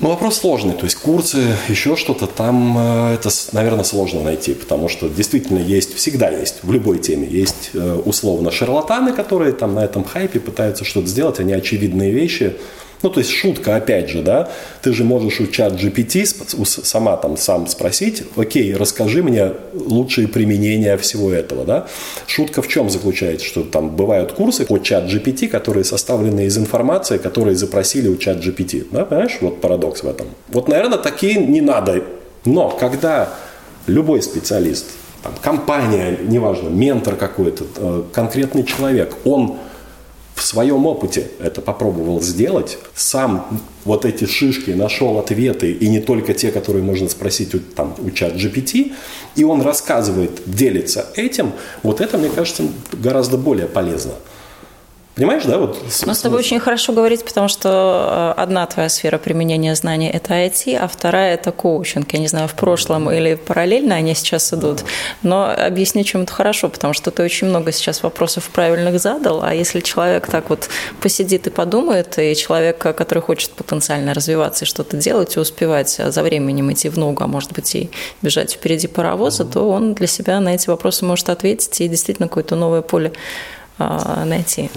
ну, 0.00 0.08
вопрос 0.08 0.38
сложный. 0.38 0.74
То 0.74 0.84
есть 0.84 0.96
курсы, 0.96 1.56
еще 1.68 1.96
что-то, 1.96 2.26
там 2.26 2.76
э, 2.78 3.14
это, 3.14 3.28
наверное, 3.52 3.84
сложно 3.84 4.22
найти, 4.22 4.54
потому 4.54 4.88
что 4.88 5.08
действительно 5.08 5.58
есть, 5.58 5.94
всегда 5.94 6.28
есть, 6.30 6.60
в 6.62 6.72
любой 6.72 6.98
теме 6.98 7.26
есть 7.28 7.70
э, 7.74 8.00
условно 8.04 8.50
шарлатаны, 8.50 9.12
которые 9.12 9.52
там 9.52 9.74
на 9.74 9.84
этом 9.84 10.04
хайпе 10.04 10.40
пытаются 10.40 10.84
что-то 10.84 11.06
сделать, 11.06 11.40
они 11.40 11.52
очевидные 11.52 12.10
вещи, 12.10 12.56
ну, 13.02 13.10
то 13.10 13.20
есть 13.20 13.30
шутка, 13.30 13.76
опять 13.76 14.08
же, 14.08 14.22
да, 14.22 14.50
ты 14.82 14.92
же 14.92 15.04
можешь 15.04 15.40
у 15.40 15.46
чат 15.46 15.74
GPT 15.74 16.24
сама 16.84 17.16
там 17.16 17.36
сам 17.36 17.66
спросить, 17.66 18.22
окей, 18.36 18.74
расскажи 18.74 19.22
мне 19.22 19.52
лучшие 19.74 20.28
применения 20.28 20.96
всего 20.96 21.32
этого, 21.32 21.64
да. 21.64 21.86
Шутка 22.26 22.62
в 22.62 22.68
чем 22.68 22.90
заключается, 22.90 23.46
что 23.46 23.62
там 23.62 23.90
бывают 23.96 24.32
курсы 24.32 24.64
по 24.64 24.78
чат 24.78 25.04
GPT, 25.04 25.48
которые 25.48 25.84
составлены 25.84 26.46
из 26.46 26.56
информации, 26.58 27.18
которые 27.18 27.56
запросили 27.56 28.08
у 28.08 28.16
чат 28.16 28.38
GPT, 28.38 28.86
да, 28.90 29.04
понимаешь, 29.04 29.38
вот 29.40 29.60
парадокс 29.60 30.02
в 30.02 30.08
этом. 30.08 30.28
Вот, 30.48 30.68
наверное, 30.68 30.98
такие 30.98 31.36
не 31.36 31.60
надо, 31.60 32.02
но 32.44 32.70
когда 32.70 33.28
любой 33.86 34.22
специалист, 34.22 34.86
там, 35.22 35.32
компания, 35.40 36.18
неважно, 36.22 36.68
ментор 36.68 37.16
какой-то, 37.16 37.64
э, 37.76 38.02
конкретный 38.12 38.64
человек, 38.64 39.14
он 39.24 39.56
в 40.34 40.42
своем 40.42 40.86
опыте 40.86 41.30
это 41.40 41.60
попробовал 41.60 42.20
сделать, 42.20 42.78
сам 42.94 43.60
вот 43.84 44.04
эти 44.04 44.24
шишки 44.24 44.70
нашел 44.70 45.18
ответы, 45.18 45.72
и 45.72 45.88
не 45.88 46.00
только 46.00 46.34
те, 46.34 46.50
которые 46.50 46.82
можно 46.82 47.08
спросить 47.08 47.54
у, 47.54 47.60
там, 47.60 47.94
у 47.98 48.10
чат 48.10 48.34
GPT, 48.34 48.92
и 49.36 49.44
он 49.44 49.62
рассказывает, 49.62 50.42
делится 50.46 51.06
этим, 51.16 51.52
вот 51.82 52.00
это, 52.00 52.18
мне 52.18 52.28
кажется, 52.28 52.64
гораздо 52.92 53.36
более 53.36 53.66
полезно. 53.66 54.12
Понимаешь, 55.14 55.44
да? 55.44 55.58
Вот 55.58 55.78
Но 56.06 56.14
с 56.14 56.20
тобой 56.20 56.38
очень 56.38 56.58
хорошо 56.58 56.94
говорить, 56.94 57.22
потому 57.22 57.46
что 57.48 58.34
э, 58.36 58.40
одна 58.40 58.64
твоя 58.66 58.88
сфера 58.88 59.18
применения 59.18 59.74
знаний– 59.74 60.08
это 60.12 60.32
IT, 60.32 60.74
а 60.74 60.88
вторая– 60.88 61.34
это 61.36 61.52
коучинг. 61.52 62.10
Я 62.14 62.18
не 62.18 62.28
знаю, 62.28 62.48
в 62.48 62.54
прошлом 62.54 63.10
или 63.10 63.34
параллельно 63.34 63.94
они 63.94 64.14
сейчас 64.14 64.54
идут. 64.54 64.84
Но 65.22 65.54
объясни, 65.54 66.02
чем 66.02 66.22
это 66.22 66.32
хорошо, 66.32 66.70
потому 66.70 66.94
что 66.94 67.10
ты 67.10 67.22
очень 67.22 67.48
много 67.48 67.72
сейчас 67.72 68.02
вопросов 68.02 68.48
правильных 68.48 68.98
задал, 68.98 69.42
а 69.42 69.52
если 69.54 69.80
человек 69.80 70.26
так 70.28 70.48
вот 70.48 70.70
посидит 71.02 71.46
и 71.46 71.50
подумает, 71.50 72.18
и 72.18 72.34
человек, 72.34 72.78
который 72.78 73.20
хочет 73.20 73.50
потенциально 73.50 74.14
развиваться 74.14 74.64
и 74.64 74.68
что-то 74.68 74.96
делать, 74.96 75.36
и 75.36 75.40
успевать 75.40 75.90
за 75.90 76.22
временем 76.22 76.72
идти 76.72 76.88
в 76.88 76.96
ногу, 76.96 77.22
а 77.22 77.26
может 77.26 77.52
быть 77.52 77.74
и 77.74 77.90
бежать 78.22 78.52
впереди 78.52 78.86
паровоза, 78.86 79.44
то 79.44 79.68
он 79.68 79.92
для 79.92 80.06
себя 80.06 80.40
на 80.40 80.54
эти 80.54 80.70
вопросы 80.70 81.04
может 81.04 81.28
ответить 81.28 81.78
и 81.82 81.88
действительно 81.88 82.28
какое-то 82.28 82.56
новое 82.56 82.80
поле 82.80 83.12
а, 83.12 83.61
найти? 84.24 84.70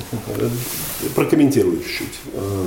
Прокомментирую 1.16 1.80
чуть-чуть. 1.80 2.20
Э, 2.34 2.66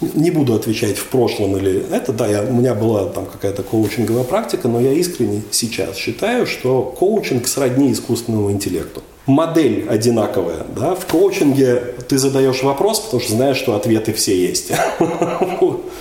не 0.00 0.30
буду 0.30 0.54
отвечать 0.54 0.96
в 0.96 1.06
прошлом 1.06 1.56
или 1.56 1.84
это, 1.90 2.12
да, 2.12 2.26
я, 2.26 2.42
у 2.42 2.52
меня 2.52 2.74
была 2.74 3.06
там 3.06 3.26
какая-то 3.26 3.62
коучинговая 3.62 4.24
практика, 4.24 4.68
но 4.68 4.80
я 4.80 4.92
искренне 4.92 5.42
сейчас 5.50 5.96
считаю, 5.96 6.46
что 6.46 6.82
коучинг 6.82 7.46
сродни 7.46 7.92
искусственному 7.92 8.50
интеллекту. 8.50 9.02
Модель 9.26 9.86
одинаковая, 9.88 10.64
да, 10.74 10.94
в 10.94 11.06
коучинге 11.06 11.76
ты 12.08 12.18
задаешь 12.18 12.62
вопрос, 12.62 13.00
потому 13.00 13.22
что 13.22 13.32
знаешь, 13.32 13.58
что 13.58 13.76
ответы 13.76 14.12
все 14.12 14.36
есть. 14.36 14.72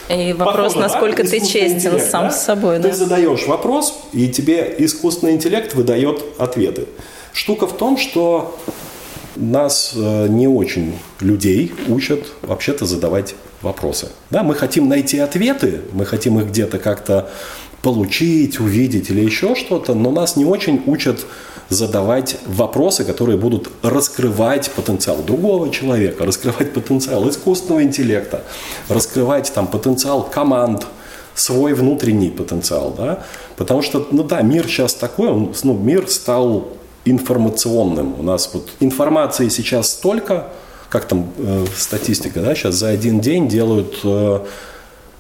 И 0.10 0.34
вопрос, 0.34 0.74
Похоже, 0.74 0.80
насколько 0.80 1.24
да? 1.24 1.30
ты 1.30 1.40
честен 1.46 2.00
сам 2.00 2.26
да? 2.26 2.32
с 2.32 2.46
собой. 2.46 2.80
Ты 2.80 2.94
задаешь 2.94 3.46
вопрос, 3.46 4.00
и 4.14 4.28
тебе 4.30 4.74
искусственный 4.80 5.34
интеллект 5.34 5.76
выдает 5.76 6.24
ответы. 6.40 6.88
Штука 7.34 7.68
в 7.68 7.74
том, 7.74 7.98
что 7.98 8.58
нас 9.40 9.94
э, 9.96 10.28
не 10.28 10.48
очень 10.48 10.94
людей 11.20 11.74
учат 11.88 12.28
вообще-то 12.42 12.86
задавать 12.86 13.36
вопросы. 13.62 14.10
Да, 14.30 14.44
мы 14.44 14.56
хотим 14.56 14.88
найти 14.88 15.20
ответы, 15.20 15.82
мы 15.92 16.06
хотим 16.06 16.40
их 16.40 16.48
где-то 16.48 16.80
как-то 16.80 17.30
получить, 17.82 18.60
увидеть 18.60 19.10
или 19.10 19.22
еще 19.22 19.56
что-то, 19.56 19.94
но 19.94 20.12
нас 20.12 20.36
не 20.36 20.46
очень 20.46 20.84
учат 20.86 21.26
задавать 21.70 22.38
вопросы, 22.46 23.06
которые 23.06 23.38
будут 23.38 23.70
раскрывать 23.84 24.70
потенциал 24.72 25.18
другого 25.24 25.70
человека, 25.72 26.26
раскрывать 26.26 26.74
потенциал 26.74 27.30
искусственного 27.30 27.84
интеллекта, 27.84 28.44
раскрывать 28.90 29.52
там 29.54 29.68
потенциал 29.68 30.24
команд, 30.24 30.88
свой 31.36 31.74
внутренний 31.74 32.32
потенциал, 32.32 32.94
да, 32.98 33.24
потому 33.56 33.82
что, 33.82 34.06
ну 34.12 34.24
да, 34.24 34.42
мир 34.42 34.68
сейчас 34.68 34.94
такой, 34.94 35.30
он, 35.30 35.54
ну, 35.64 35.74
мир 35.74 36.10
стал 36.10 36.68
информационным. 37.10 38.20
У 38.20 38.24
нас 38.24 38.50
вот 38.54 38.70
информации 38.80 39.50
сейчас 39.50 39.90
столько, 39.90 40.48
как 40.90 41.06
там 41.06 41.32
э, 41.38 41.66
статистика, 41.76 42.42
да, 42.42 42.56
сейчас 42.56 42.76
за 42.76 42.90
один 42.90 43.20
день 43.20 43.48
делают 43.48 44.00
э, 44.04 44.46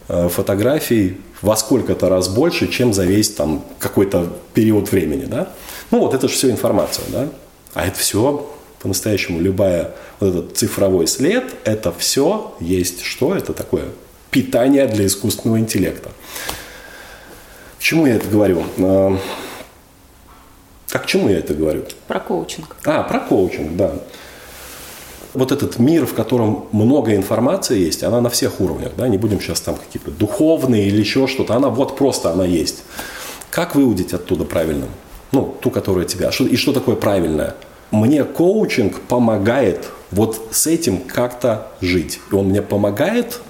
э, 0.08 0.29
фотографий 0.29 1.17
во 1.41 1.55
сколько-то 1.55 2.10
раз 2.10 2.27
больше, 2.27 2.67
чем 2.67 2.93
за 2.93 3.05
весь 3.05 3.29
там 3.29 3.63
какой-то 3.79 4.27
период 4.53 4.91
времени, 4.91 5.25
да. 5.25 5.50
Ну 5.91 6.00
вот 6.00 6.13
это 6.13 6.27
же 6.27 6.34
все 6.34 6.51
информация, 6.51 7.05
да. 7.10 7.27
А 7.74 7.86
это 7.86 7.98
все 7.98 8.50
по-настоящему 8.81 9.39
любая 9.39 9.91
вот 10.19 10.29
этот 10.29 10.58
цифровой 10.58 11.08
след, 11.08 11.43
это 11.65 11.91
все 11.91 12.55
есть 12.60 13.01
что? 13.01 13.36
Это 13.36 13.53
такое 13.53 13.86
питание 14.31 14.88
для 14.88 15.05
искусственного 15.05 15.60
интеллекта. 15.60 16.10
К 17.77 17.81
чему 17.81 18.05
я 18.05 18.15
это 18.15 18.27
говорю? 18.27 18.63
А 20.91 21.00
к 21.00 21.05
чему 21.05 21.29
я 21.29 21.39
это 21.39 21.53
говорю? 21.53 21.84
Про 22.08 22.19
коучинг. 22.19 22.75
А, 22.86 23.03
про 23.03 23.19
коучинг, 23.19 23.75
да. 23.75 23.93
Вот 25.34 25.51
этот 25.51 25.77
мир, 25.77 26.08
в 26.08 26.15
котором 26.15 26.67
много 26.72 27.15
информации 27.15 27.77
есть, 27.77 28.03
она 28.03 28.19
на 28.19 28.29
всех 28.31 28.60
уровнях, 28.60 28.93
да, 28.98 29.08
не 29.08 29.17
будем 29.17 29.39
сейчас 29.39 29.62
там 29.62 29.75
какие-то 29.75 30.10
духовные 30.10 30.88
или 30.88 31.00
еще 31.00 31.27
что-то, 31.27 31.55
она 31.55 31.69
вот 31.69 31.96
просто 31.96 32.31
она 32.31 32.46
есть. 32.46 32.84
Как 33.51 33.75
выудить 33.75 34.13
оттуда 34.13 34.46
правильно? 34.46 34.88
Ну, 35.31 35.55
ту, 35.62 35.69
которая 35.69 36.05
тебя. 36.05 36.31
И 36.39 36.55
что 36.55 36.74
такое 36.74 36.96
правильное? 36.96 37.55
Мне 37.91 38.24
коучинг 38.24 39.01
помогает 39.01 39.86
вот 40.10 40.50
с 40.51 40.65
этим 40.65 40.98
как-то 40.98 41.67
жить. 41.81 42.19
И 42.31 42.36
он 42.36 42.48
мне 42.48 42.63
помогает 42.63 43.41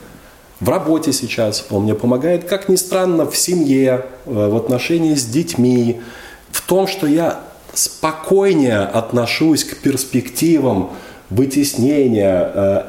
в 0.60 0.67
работе 0.67 1.13
сейчас, 1.13 1.67
он 1.69 1.84
мне 1.84 1.96
помогает, 1.96 2.43
как 2.43 2.67
ни 2.67 2.75
странно, 2.75 3.29
в 3.29 3.38
семье, 3.38 4.05
э, 4.25 4.50
в 4.50 4.58
отношении 4.58 5.15
с 5.15 5.25
детьми, 5.25 6.01
в 6.51 6.62
том, 6.62 6.88
что 6.88 7.08
я 7.08 7.41
спокойнее 7.74 8.79
отношусь 8.79 9.63
к 9.63 9.77
перспективам 9.77 10.91
вытеснения 11.29 12.51
э, 12.53 12.84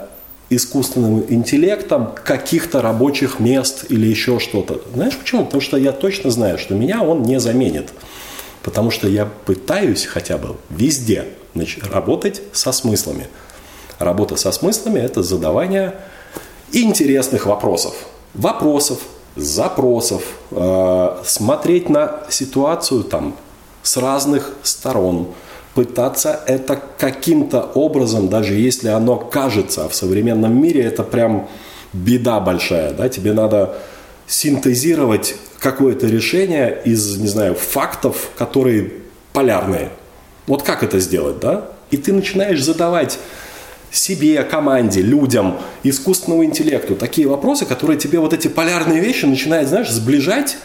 искусственным 0.50 1.24
интеллектом 1.28 2.12
каких-то 2.24 2.82
рабочих 2.82 3.38
мест 3.38 3.86
или 3.88 4.06
еще 4.06 4.40
что-то. 4.40 4.80
Знаешь 4.92 5.16
почему? 5.16 5.44
Потому 5.44 5.60
что 5.60 5.76
я 5.76 5.92
точно 5.92 6.30
знаю, 6.30 6.58
что 6.58 6.74
меня 6.74 7.02
он 7.02 7.22
не 7.22 7.38
заменит. 7.38 7.90
Потому 8.62 8.90
что 8.90 9.08
я 9.08 9.26
пытаюсь 9.26 10.04
хотя 10.04 10.38
бы 10.38 10.56
везде 10.68 11.26
значит, 11.54 11.86
работать 11.86 12.42
со 12.52 12.72
смыслами. 12.72 13.28
Работа 13.98 14.36
со 14.36 14.50
смыслами– 14.50 14.98
это 15.00 15.22
задавание 15.22 15.94
интересных 16.72 17.46
вопросов. 17.46 17.94
Вопросов, 18.34 18.98
запросов, 19.36 20.22
э, 20.50 21.16
смотреть 21.24 21.88
на 21.88 22.20
ситуацию 22.28 23.04
там 23.04 23.36
с 23.82 23.96
разных 23.96 24.52
сторон, 24.62 25.28
пытаться 25.74 26.40
это 26.46 26.80
каким-то 26.98 27.62
образом, 27.74 28.28
даже 28.28 28.54
если 28.54 28.88
оно 28.88 29.16
кажется, 29.16 29.88
в 29.88 29.94
современном 29.94 30.60
мире 30.60 30.82
это 30.82 31.02
прям 31.02 31.48
беда 31.92 32.40
большая, 32.40 32.92
да, 32.92 33.08
тебе 33.08 33.32
надо 33.32 33.76
синтезировать 34.26 35.36
какое-то 35.58 36.06
решение 36.06 36.80
из, 36.84 37.18
не 37.18 37.28
знаю, 37.28 37.54
фактов, 37.54 38.30
которые 38.36 38.92
полярные. 39.32 39.90
Вот 40.46 40.62
как 40.62 40.82
это 40.82 40.98
сделать, 41.00 41.40
да? 41.40 41.66
И 41.90 41.96
ты 41.96 42.12
начинаешь 42.12 42.62
задавать 42.62 43.18
себе, 43.90 44.42
команде, 44.44 45.02
людям, 45.02 45.58
искусственному 45.82 46.44
интеллекту 46.44 46.94
такие 46.94 47.28
вопросы, 47.28 47.66
которые 47.66 47.98
тебе 47.98 48.20
вот 48.20 48.32
эти 48.32 48.48
полярные 48.48 49.00
вещи 49.00 49.24
начинают, 49.24 49.68
знаешь, 49.68 49.90
сближать, 49.90 50.56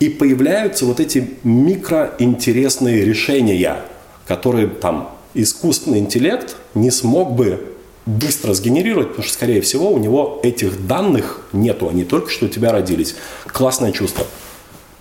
и 0.00 0.08
появляются 0.08 0.84
вот 0.86 1.00
эти 1.00 1.30
микроинтересные 1.42 3.04
решения, 3.04 3.80
которые 4.26 4.68
там 4.68 5.10
искусственный 5.34 5.98
интеллект 5.98 6.56
не 6.74 6.90
смог 6.90 7.32
бы 7.32 7.74
быстро 8.06 8.54
сгенерировать, 8.54 9.08
потому 9.08 9.24
что, 9.24 9.34
скорее 9.34 9.60
всего, 9.60 9.90
у 9.90 9.98
него 9.98 10.40
этих 10.42 10.86
данных 10.86 11.46
нету, 11.52 11.88
они 11.88 12.04
только 12.04 12.30
что 12.30 12.46
у 12.46 12.48
тебя 12.48 12.72
родились. 12.72 13.16
Классное 13.46 13.92
чувство. 13.92 14.24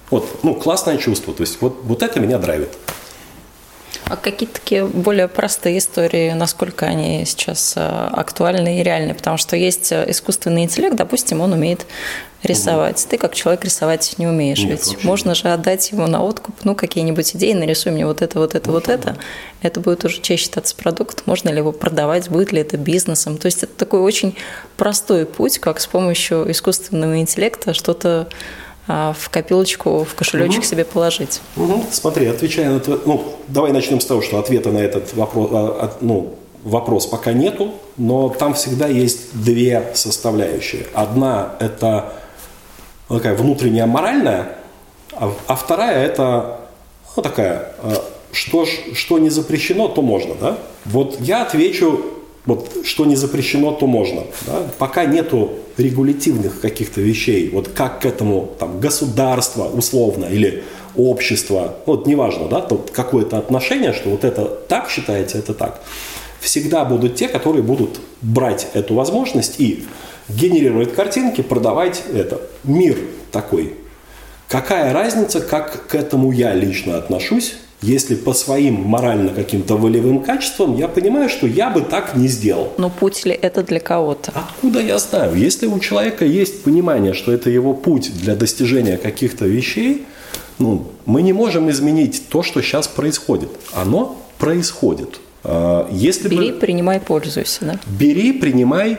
Вот, 0.10 0.44
ну, 0.44 0.56
классное 0.56 0.98
чувство. 0.98 1.34
То 1.34 1.42
есть 1.42 1.58
вот, 1.62 1.80
вот 1.84 2.04
это 2.04 2.20
меня 2.20 2.38
драйвит. 2.38 2.70
А 4.10 4.16
какие 4.16 4.48
такие 4.48 4.86
более 4.86 5.28
простые 5.28 5.80
истории, 5.80 6.32
насколько 6.32 6.86
они 6.86 7.26
сейчас 7.26 7.74
э, 7.76 7.82
актуальны 7.82 8.80
и 8.80 8.84
реальны? 8.84 9.14
Потому 9.14 9.38
что 9.38 9.56
есть 9.56 9.92
э, 9.92 10.10
искусственный 10.10 10.64
интеллект, 10.64 10.96
допустим, 10.96 11.42
он 11.42 11.54
умеет 11.54 11.86
рисовать. 12.44 13.02
Угу. 13.02 13.10
Ты 13.10 13.18
как 13.18 13.36
человек 13.36 13.66
рисовать 13.66 14.16
не 14.18 14.28
умеешь. 14.28 14.60
Нет, 14.60 14.86
Ведь 14.86 15.04
можно 15.04 15.36
же 15.36 15.50
отдать 15.50 15.92
ему 15.92 16.08
на 16.08 16.24
откуп, 16.24 16.56
ну, 16.64 16.76
какие-нибудь 16.76 17.36
идеи, 17.36 17.54
нарисуй 17.54 17.92
мне 17.92 18.06
вот 18.06 18.22
это, 18.22 18.40
вот 18.40 18.56
это, 18.56 18.72
вот 18.72 18.88
это. 18.88 19.18
Это 19.62 19.80
будет 19.80 20.06
уже 20.06 20.22
чаще 20.22 20.44
считаться 20.44 20.76
продукт. 20.76 21.24
Можно 21.26 21.50
ли 21.50 21.58
его 21.58 21.72
продавать, 21.72 22.30
будет 22.30 22.52
ли 22.52 22.62
это 22.62 22.78
бизнесом? 22.78 23.38
То 23.38 23.48
есть 23.48 23.64
это 23.64 23.74
такой 23.74 24.00
очень 24.00 24.36
простой 24.78 25.26
путь, 25.26 25.60
как 25.60 25.80
с 25.80 25.88
помощью 25.88 26.50
искусственного 26.50 27.20
интеллекта 27.20 27.74
что-то 27.74 28.30
в 28.88 29.30
копилочку, 29.30 30.06
в 30.06 30.16
кошелечек 30.16 30.60
угу. 30.60 30.66
себе 30.66 30.86
положить. 30.86 31.42
Угу. 31.56 31.86
Смотри, 31.92 32.28
отвечая 32.28 32.70
на 32.72 32.80
твой... 32.80 33.00
Ну, 33.06 33.34
давай 33.48 33.72
начнем 33.72 34.00
с 34.00 34.06
того, 34.06 34.22
что 34.22 34.40
ответа 34.40 34.72
на 34.72 34.80
этот 34.80 35.14
вопрос, 35.14 35.50
а, 35.52 35.94
ну, 36.02 36.36
вопрос 36.64 37.06
пока 37.06 37.34
нету, 37.34 37.74
но 37.98 38.30
там 38.30 38.54
всегда 38.54 38.88
есть 38.88 39.34
две 39.34 39.92
составляющие. 39.94 40.86
Одна– 40.94 41.56
это 41.60 42.14
такая 43.10 43.36
внутренняя 43.36 43.86
моральная, 43.86 44.58
а, 45.14 45.34
а 45.48 45.56
вторая 45.56 46.06
это 46.06 46.60
ну, 47.16 47.24
такая, 47.24 47.74
а, 47.82 48.04
что, 48.32 48.66
что 48.66 49.20
не 49.20 49.30
запрещено, 49.30 49.88
то 49.88 50.02
можно. 50.02 50.36
Да? 50.36 50.58
Вот 50.86 51.18
я 51.20 51.44
отвечу, 51.44 52.06
вот, 52.48 52.86
что 52.86 53.06
не 53.06 53.16
запрещено, 53.16 53.72
то 53.72 53.86
можно. 53.86 54.24
Да? 54.48 54.64
Пока 54.80 55.06
нету 55.06 55.52
регулятивных 55.78 56.60
каких-то 56.62 57.02
вещей, 57.02 57.50
вот 57.50 57.68
как 57.68 58.02
к 58.02 58.06
этому 58.06 58.50
там, 58.58 58.80
государство 58.80 59.66
условно 59.66 60.26
или 60.26 60.64
общество, 60.96 61.76
вот 61.86 62.08
неважно, 62.08 62.48
да, 62.48 62.62
то 62.62 62.84
какое-то 62.92 63.38
отношение, 63.38 63.94
что 63.94 64.10
вот 64.10 64.24
это 64.24 64.46
так 64.46 64.90
считается, 64.90 65.38
это 65.38 65.54
так. 65.54 65.82
Всегда 66.40 66.86
будут 66.86 67.16
те, 67.16 67.28
которые 67.28 67.62
будут 67.62 68.00
брать 68.22 68.68
эту 68.74 68.96
возможность 68.96 69.60
и 69.60 69.86
генерировать 70.30 70.96
картинки, 70.96 71.42
продавать 71.42 72.02
это. 72.14 72.42
Мир 72.64 72.98
такой. 73.32 73.74
Какая 74.48 74.94
разница, 74.94 75.42
как 75.42 75.88
к 75.88 75.96
этому 75.96 76.32
я 76.32 76.54
лично 76.54 76.98
отношусь, 76.98 77.58
если 77.82 78.16
по 78.16 78.34
своим 78.34 78.76
морально 78.84 79.34
каким-то 79.34 79.78
волевым 79.78 80.24
качествам 80.24 80.76
я 80.78 80.88
понимаю, 80.88 81.30
что 81.30 81.46
я 81.46 81.70
бы 81.70 81.82
так 81.82 82.16
не 82.16 82.28
сделал. 82.28 82.74
Но 82.78 82.90
путь 82.90 83.26
ли 83.26 83.34
это 83.34 83.64
для 83.64 83.80
кого-то? 83.80 84.32
Откуда 84.34 84.80
я 84.82 84.98
знаю? 84.98 85.36
Если 85.36 85.68
у 85.68 85.80
человека 85.80 86.26
есть 86.26 86.64
понимание, 86.64 87.14
что 87.14 87.32
это 87.32 87.50
его 87.50 87.74
путь 87.74 88.12
для 88.20 88.36
достижения 88.36 88.98
каких-то 88.98 89.46
вещей, 89.46 90.06
ну, 90.60 90.88
мы 91.06 91.22
не 91.22 91.34
можем 91.34 91.70
изменить 91.70 92.24
то, 92.30 92.42
что 92.42 92.62
сейчас 92.62 92.88
происходит. 92.88 93.50
Оно 93.74 94.18
происходит. 94.40 95.20
А, 95.44 95.88
если 95.92 96.30
Бери, 96.30 96.52
бы... 96.52 96.60
принимай, 96.60 97.00
пользуйся. 97.00 97.60
Да? 97.62 97.80
Бери, 97.86 98.34
принимай, 98.34 98.98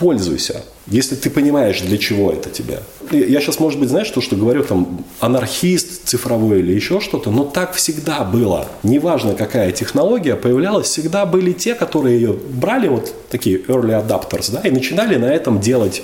пользуйся, 0.00 0.62
если 0.86 1.14
ты 1.14 1.28
понимаешь, 1.28 1.82
для 1.82 1.98
чего 1.98 2.32
это 2.32 2.48
тебе. 2.48 2.80
Я 3.10 3.40
сейчас, 3.40 3.60
может 3.60 3.78
быть, 3.78 3.90
знаешь, 3.90 4.08
то, 4.08 4.22
что 4.22 4.34
говорю, 4.34 4.64
там, 4.64 5.04
анархист 5.20 6.08
цифровой 6.08 6.60
или 6.60 6.72
еще 6.72 7.00
что-то, 7.00 7.30
но 7.30 7.44
так 7.44 7.74
всегда 7.74 8.24
было. 8.24 8.66
Неважно, 8.82 9.34
какая 9.34 9.72
технология 9.72 10.36
появлялась, 10.36 10.86
всегда 10.86 11.26
были 11.26 11.52
те, 11.52 11.74
которые 11.74 12.18
ее 12.18 12.32
брали, 12.32 12.88
вот 12.88 13.12
такие 13.30 13.58
early 13.58 13.92
adapters, 13.92 14.50
да, 14.50 14.66
и 14.66 14.70
начинали 14.70 15.16
на 15.16 15.26
этом 15.26 15.60
делать 15.60 16.02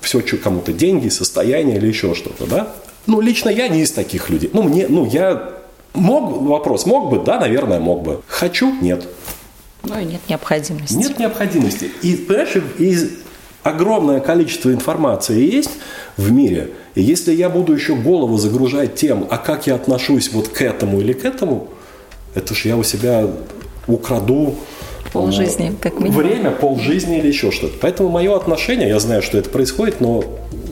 все, 0.00 0.24
что 0.24 0.36
кому-то 0.36 0.72
деньги, 0.72 1.08
состояние 1.08 1.78
или 1.78 1.88
еще 1.88 2.14
что-то, 2.14 2.46
да. 2.46 2.72
Ну, 3.06 3.20
лично 3.20 3.48
я 3.48 3.66
не 3.66 3.82
из 3.82 3.90
таких 3.90 4.30
людей. 4.30 4.50
Ну, 4.52 4.62
мне, 4.62 4.86
ну, 4.88 5.04
я 5.04 5.52
мог, 5.94 6.42
вопрос, 6.42 6.86
мог 6.86 7.10
бы, 7.10 7.24
да, 7.24 7.40
наверное, 7.40 7.80
мог 7.80 8.02
бы. 8.02 8.20
Хочу, 8.28 8.72
нет. 8.80 9.04
Ну 9.88 10.00
и 10.00 10.04
нет 10.04 10.20
необходимости. 10.28 10.94
Нет 10.94 11.18
необходимости. 11.18 11.90
И, 12.02 12.16
понимаешь, 12.16 12.56
из 12.78 13.10
огромное 13.62 14.20
количество 14.20 14.72
информации 14.72 15.40
есть 15.40 15.70
в 16.16 16.30
мире. 16.30 16.70
И 16.94 17.02
если 17.02 17.32
я 17.32 17.48
буду 17.48 17.74
еще 17.74 17.94
голову 17.94 18.38
загружать 18.38 18.94
тем, 18.94 19.26
а 19.30 19.38
как 19.38 19.66
я 19.66 19.74
отношусь 19.74 20.32
вот 20.32 20.48
к 20.48 20.62
этому 20.62 21.00
или 21.00 21.12
к 21.12 21.24
этому, 21.24 21.68
это 22.34 22.54
ж 22.54 22.66
я 22.66 22.76
у 22.76 22.82
себя 22.82 23.26
украду 23.86 24.54
Пол 25.12 25.30
жизни, 25.30 25.74
как 25.80 25.98
минимум. 26.00 26.22
Время, 26.22 26.50
пол 26.50 26.78
жизни 26.78 27.18
или 27.18 27.28
еще 27.28 27.50
что-то. 27.50 27.78
Поэтому 27.80 28.10
мое 28.10 28.36
отношение, 28.36 28.88
я 28.88 28.98
знаю, 28.98 29.22
что 29.22 29.38
это 29.38 29.48
происходит, 29.48 30.00
но 30.00 30.22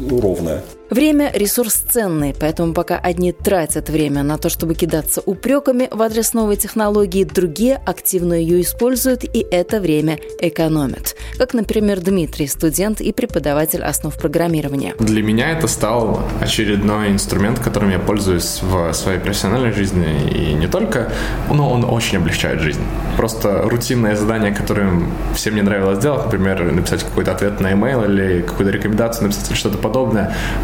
ровное. 0.09 0.63
Время– 0.89 1.33
ресурс 1.35 1.75
ценный, 1.75 2.33
поэтому 2.39 2.73
пока 2.73 2.97
одни 2.97 3.33
тратят 3.33 3.91
время 3.91 4.23
на 4.23 4.39
то, 4.39 4.49
чтобы 4.49 4.75
кидаться 4.75 5.21
упреками 5.21 5.89
в 5.91 6.01
адрес 6.01 6.33
новой 6.33 6.55
технологии, 6.55 7.25
другие 7.25 7.75
активно 7.75 8.35
ее 8.35 8.61
используют 8.61 9.25
и 9.25 9.45
это 9.51 9.81
время 9.81 10.21
экономят. 10.41 11.17
Как, 11.39 11.55
например, 11.55 12.01
Дмитрий, 12.01 12.47
студент 12.47 13.01
и 13.01 13.13
преподаватель 13.13 13.83
основ 13.83 14.17
программирования. 14.17 14.95
Для 15.01 15.25
меня 15.25 15.51
это 15.51 15.67
стал 15.67 16.21
очередной 16.41 17.11
инструмент, 17.11 17.59
которым 17.59 17.91
я 17.91 17.99
пользуюсь 17.99 18.61
в 18.63 18.93
своей 18.93 19.19
профессиональной 19.19 19.73
жизни 19.73 20.07
и 20.31 20.55
не 20.55 20.69
только, 20.69 21.11
но 21.53 21.69
он 21.69 21.85
очень 21.85 22.19
облегчает 22.19 22.61
жизнь. 22.61 22.83
Просто 23.17 23.63
рутинное 23.63 24.15
задание, 24.15 24.55
которое 24.55 25.03
всем 25.35 25.57
не 25.57 25.63
нравилось 25.63 25.99
делать, 25.99 26.27
например, 26.27 26.63
написать 26.73 27.03
какой-то 27.03 27.33
ответ 27.33 27.59
на 27.59 27.73
email 27.73 28.07
или 28.07 28.43
какую-то 28.43 28.71
рекомендацию 28.71 29.25
написать 29.25 29.49
или 29.51 29.57
что-то 29.57 29.79
подобное, 29.79 29.96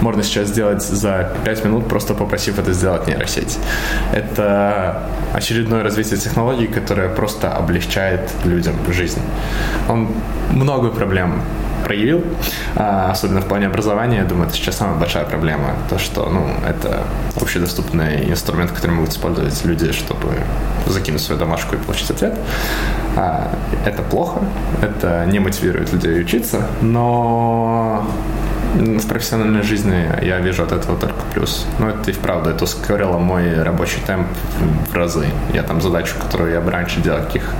можно 0.00 0.22
сейчас 0.22 0.48
сделать 0.48 0.82
за 0.82 1.32
5 1.44 1.64
минут, 1.64 1.88
просто 1.88 2.14
попросив 2.14 2.58
это 2.58 2.72
сделать 2.72 3.06
нейросеть. 3.06 3.58
Это 4.12 5.02
очередное 5.34 5.82
развитие 5.82 6.18
технологий, 6.18 6.66
которое 6.66 7.08
просто 7.08 7.50
облегчает 7.50 8.30
людям 8.44 8.74
жизнь. 8.92 9.20
Он 9.88 10.08
много 10.50 10.90
проблем 10.90 11.42
проявил, 11.82 12.24
а, 12.76 13.10
особенно 13.10 13.40
в 13.40 13.46
плане 13.46 13.66
образования. 13.66 14.18
Я 14.18 14.24
думаю, 14.24 14.46
это 14.46 14.56
сейчас 14.56 14.76
самая 14.76 14.96
большая 14.98 15.24
проблема. 15.24 15.74
То, 15.90 15.98
что 15.98 16.28
ну, 16.30 16.46
это 16.66 17.02
общедоступный 17.40 18.30
инструмент, 18.30 18.70
который 18.70 18.92
могут 18.92 19.10
использовать 19.10 19.64
люди, 19.64 19.92
чтобы 19.92 20.28
закинуть 20.86 21.20
свою 21.20 21.38
домашку 21.38 21.74
и 21.76 21.78
получить 21.78 22.10
ответ. 22.10 22.34
А, 23.16 23.50
это 23.84 24.02
плохо, 24.02 24.40
это 24.80 25.26
не 25.26 25.38
мотивирует 25.38 25.92
людей 25.92 26.20
учиться, 26.20 26.66
но 26.80 28.06
в 28.74 29.06
профессиональной 29.06 29.62
жизни 29.62 30.08
я 30.22 30.38
вижу 30.40 30.62
от 30.62 30.72
этого 30.72 30.98
только 30.98 31.20
плюс. 31.32 31.66
Но 31.78 31.90
это 31.90 32.10
и 32.10 32.14
вправду, 32.14 32.50
это 32.50 32.64
ускорило 32.64 33.18
мой 33.18 33.62
рабочий 33.62 34.00
темп 34.06 34.28
в 34.90 34.94
разы. 34.94 35.26
Я 35.52 35.62
там 35.62 35.80
задачу, 35.80 36.14
которую 36.20 36.52
я 36.52 36.60
бы 36.60 36.70
раньше 36.70 37.00
делал 37.00 37.22
каких 37.22 37.52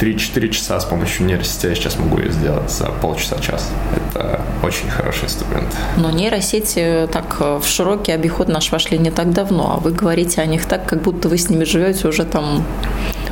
3-4 0.00 0.48
часа 0.48 0.80
с 0.80 0.84
помощью 0.84 1.26
нейросети, 1.26 1.66
я 1.66 1.74
сейчас 1.74 1.98
могу 1.98 2.18
ее 2.18 2.32
сделать 2.32 2.70
за 2.70 2.86
полчаса-час. 2.86 3.70
Это 3.96 4.40
очень 4.62 4.88
хороший 4.88 5.24
инструмент. 5.24 5.68
Но 5.96 6.10
нейросети 6.10 7.08
так 7.12 7.40
в 7.40 7.64
широкий 7.64 8.12
обиход 8.12 8.48
наш 8.48 8.72
вошли 8.72 8.98
не 8.98 9.10
так 9.10 9.32
давно, 9.32 9.74
а 9.76 9.80
вы 9.80 9.92
говорите 9.92 10.40
о 10.40 10.46
них 10.46 10.64
так, 10.64 10.86
как 10.86 11.02
будто 11.02 11.28
вы 11.28 11.36
с 11.36 11.48
ними 11.50 11.64
живете 11.64 12.08
уже 12.08 12.24
там 12.24 12.64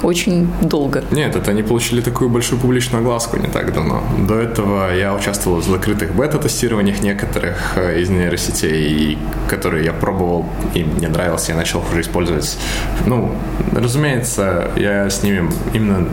очень 0.03 0.49
долго. 0.63 1.05
Нет, 1.11 1.37
это 1.37 1.51
они 1.51 1.63
получили 1.63 2.01
такую 2.01 2.31
большую 2.31 2.61
публичную 2.61 3.03
огласку 3.03 3.37
не 3.37 3.49
так 3.49 3.73
давно. 3.73 4.03
До 4.29 4.39
этого 4.39 4.95
я 4.95 5.15
участвовал 5.15 5.59
в 5.59 5.65
закрытых 5.65 6.15
бета-тестированиях 6.15 7.01
некоторых 7.03 7.77
э, 7.77 8.01
из 8.01 8.11
нейросетей, 8.11 9.19
которые 9.49 9.85
я 9.85 9.93
пробовал, 9.93 10.47
и 10.75 10.85
мне 10.85 11.09
нравилось, 11.09 11.49
я 11.49 11.57
начал 11.57 11.83
уже 11.91 12.01
использовать. 12.01 12.59
Ну, 13.07 13.33
разумеется, 13.73 14.71
я 14.77 15.09
с 15.09 15.23
ними 15.23 15.51
именно 15.73 16.09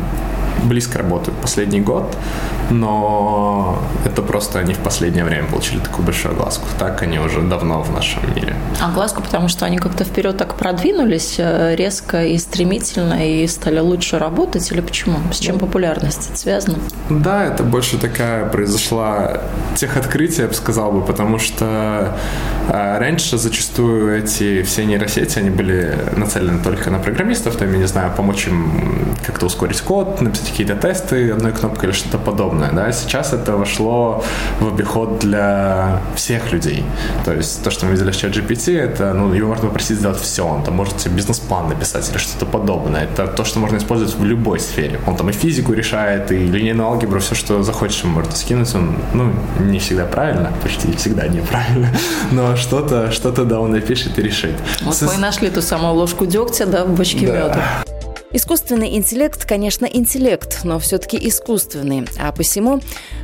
близко 0.64 1.00
работаю 1.00 1.36
последний 1.42 1.82
год, 1.82 2.16
но 2.70 3.80
это 4.06 4.22
просто 4.22 4.60
они 4.60 4.74
в 4.74 4.80
последнее 4.80 5.24
время 5.24 5.48
получили 5.48 5.80
такую 5.80 6.06
большую 6.06 6.36
глазку. 6.36 6.66
Так 6.78 7.02
они 7.02 7.20
уже 7.20 7.42
давно 7.42 7.82
в 7.82 7.92
нашем 7.92 8.22
мире. 8.36 8.56
А 8.82 8.92
глазку, 8.92 9.22
потому 9.22 9.48
что 9.48 9.66
они 9.66 9.78
как-то 9.78 10.04
вперед 10.04 10.38
так 10.38 10.56
продвинулись 10.56 11.36
э, 11.38 11.76
резко 11.76 12.26
и 12.26 12.38
стремительно 12.38 13.26
и 13.28 13.48
стали 13.48 13.80
лучше 13.80 14.20
работать 14.20 14.72
или 14.72 14.82
почему? 14.82 15.18
С 15.32 15.40
чем 15.40 15.60
популярность 15.60 16.38
связана? 16.38 16.78
Да, 17.10 17.46
это 17.46 17.64
больше 17.64 17.98
такая 17.98 18.46
произошла 18.46 19.42
тех 19.76 19.98
открытий, 19.98 20.42
я 20.42 20.48
бы 20.48 20.54
сказал 20.54 20.92
бы, 20.92 21.02
потому 21.02 21.40
что 21.40 22.18
э, 22.70 22.98
раньше 23.00 23.38
зачастую 23.38 24.18
эти 24.18 24.64
все 24.64 24.86
нейросети, 24.86 25.40
они 25.40 25.50
были 25.50 25.98
нацелены 26.16 26.62
только 26.64 26.90
на 26.92 27.00
программистов, 27.00 27.56
там, 27.56 27.72
я 27.72 27.78
не 27.78 27.88
знаю, 27.88 28.12
помочь 28.16 28.48
им 28.48 29.16
как-то 29.26 29.46
ускорить 29.46 29.82
код, 29.82 30.22
написать 30.22 30.49
какие-то 30.50 30.76
тесты 30.76 31.32
одной 31.32 31.52
кнопкой 31.52 31.90
или 31.90 31.96
что-то 31.96 32.18
подобное, 32.18 32.72
да, 32.72 32.92
сейчас 32.92 33.34
это 33.34 33.58
вошло 33.58 34.24
в 34.60 34.68
обиход 34.68 35.20
для 35.20 36.02
всех 36.16 36.52
людей, 36.52 36.84
то 37.26 37.34
есть 37.34 37.64
то, 37.64 37.72
что 37.72 37.86
мы 37.86 37.94
видели 37.94 38.12
в 38.12 38.18
чат 38.18 38.32
GPT, 38.32 38.78
это, 38.78 39.14
ну, 39.14 39.34
его 39.34 39.50
можно 39.50 39.68
попросить 39.68 39.98
сделать 39.98 40.20
все, 40.20 40.46
он 40.46 40.64
там 40.64 40.76
может 40.76 41.00
себе 41.00 41.16
бизнес-план 41.16 41.70
написать 41.70 42.10
или 42.10 42.18
что-то 42.18 42.46
подобное, 42.46 43.04
это 43.04 43.28
то, 43.28 43.44
что 43.44 43.60
можно 43.60 43.78
использовать 43.78 44.16
в 44.16 44.24
любой 44.24 44.60
сфере, 44.60 45.00
он 45.08 45.16
там 45.16 45.30
и 45.30 45.34
физику 45.34 45.74
решает, 45.74 46.32
и 46.32 46.38
линейную 46.38 46.88
алгебру, 46.88 47.20
все, 47.20 47.36
что 47.36 47.64
захочешь, 47.64 48.04
можно 48.04 48.32
скинуть, 48.32 48.74
он, 48.76 48.96
ну, 49.14 49.32
не 49.60 49.80
всегда 49.80 50.06
правильно, 50.06 50.52
почти 50.64 50.92
всегда 50.94 51.28
неправильно, 51.28 51.90
но 52.32 52.56
что-то, 52.56 53.12
что-то, 53.12 53.46
да, 53.46 53.60
он 53.60 53.72
напишет 53.72 54.18
и 54.20 54.22
решит. 54.22 54.56
Вот 54.82 55.02
мы 55.02 55.18
нашли 55.18 55.50
ту 55.50 55.62
самую 55.62 55.94
ложку 55.94 56.26
дегтя, 56.26 56.66
да, 56.66 56.86
в 56.86 56.96
бочке 56.96 57.28
да. 57.28 57.34
меда. 57.34 57.99
Искусственный 58.32 58.96
интеллект, 58.96 59.44
конечно, 59.44 59.88
интеллект, 59.88 60.60
но 60.64 60.78
все-таки 60.78 61.18
искусственный. 61.28 62.06
А 62.20 62.32
посему, 62.32 62.80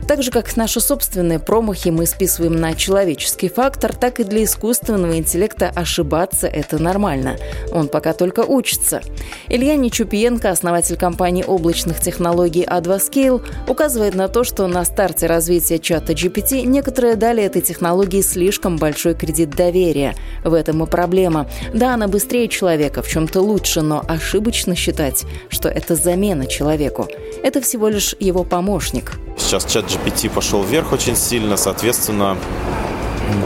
так 0.08 0.24
же 0.24 0.32
как 0.32 0.58
наши 0.58 0.82
собственные 0.82 1.38
промахи 1.38 1.89
мы 1.89 2.08
списываем 2.08 2.56
на 2.56 2.74
человеческий 2.74 3.48
фактор, 3.48 3.96
так 3.96 4.20
и 4.20 4.24
для 4.24 4.44
искусственного 4.44 5.20
интеллекта 5.20 5.70
ошибаться– 5.70 6.48
это 6.54 6.82
нормально. 6.82 7.38
Он 7.72 7.88
пока 7.88 8.13
только 8.13 8.39
учится. 8.39 9.02
Илья 9.48 9.76
Нечупиенко, 9.76 10.50
основатель 10.50 10.98
компании 10.98 11.44
облачных 11.44 12.00
технологий 12.00 12.63
A2 12.63 12.98
Scale, 12.98 13.44
указывает 13.70 14.15
на 14.15 14.28
то, 14.28 14.44
что 14.44 14.65
на 14.65 14.84
старте 14.86 15.28
развития 15.28 15.78
чата 15.78 16.13
GPT 16.13 16.63
некоторые 16.63 17.15
дали 17.15 17.44
этой 17.44 17.62
технологии 17.62 18.22
слишком 18.22 18.78
большой 18.78 19.13
кредит 19.13 19.52
доверия. 19.52 20.15
В 20.44 20.56
этом 20.56 20.82
и 20.84 20.88
проблема. 20.88 21.48
Да, 21.76 21.94
она 21.94 22.08
быстрее 22.08 22.48
человека, 22.48 23.04
в 23.04 23.08
чем-то 23.08 23.39
лучше, 23.39 23.82
но 23.82 24.04
ошибочно 24.08 24.76
считает 24.76 24.95
считать, 24.96 25.26
что 25.50 25.68
это 25.68 25.96
замена 25.96 26.48
человеку. 26.48 27.10
Это 27.44 27.60
всего 27.60 27.90
лишь 27.90 28.16
его 28.20 28.46
помощник. 28.46 29.20
Сейчас 29.38 29.66
чат 29.66 29.86
GPT 29.86 30.30
пошел 30.30 30.64
вверх 30.64 30.94
очень 30.94 31.18
сильно, 31.18 31.58
соответственно, 31.58 32.38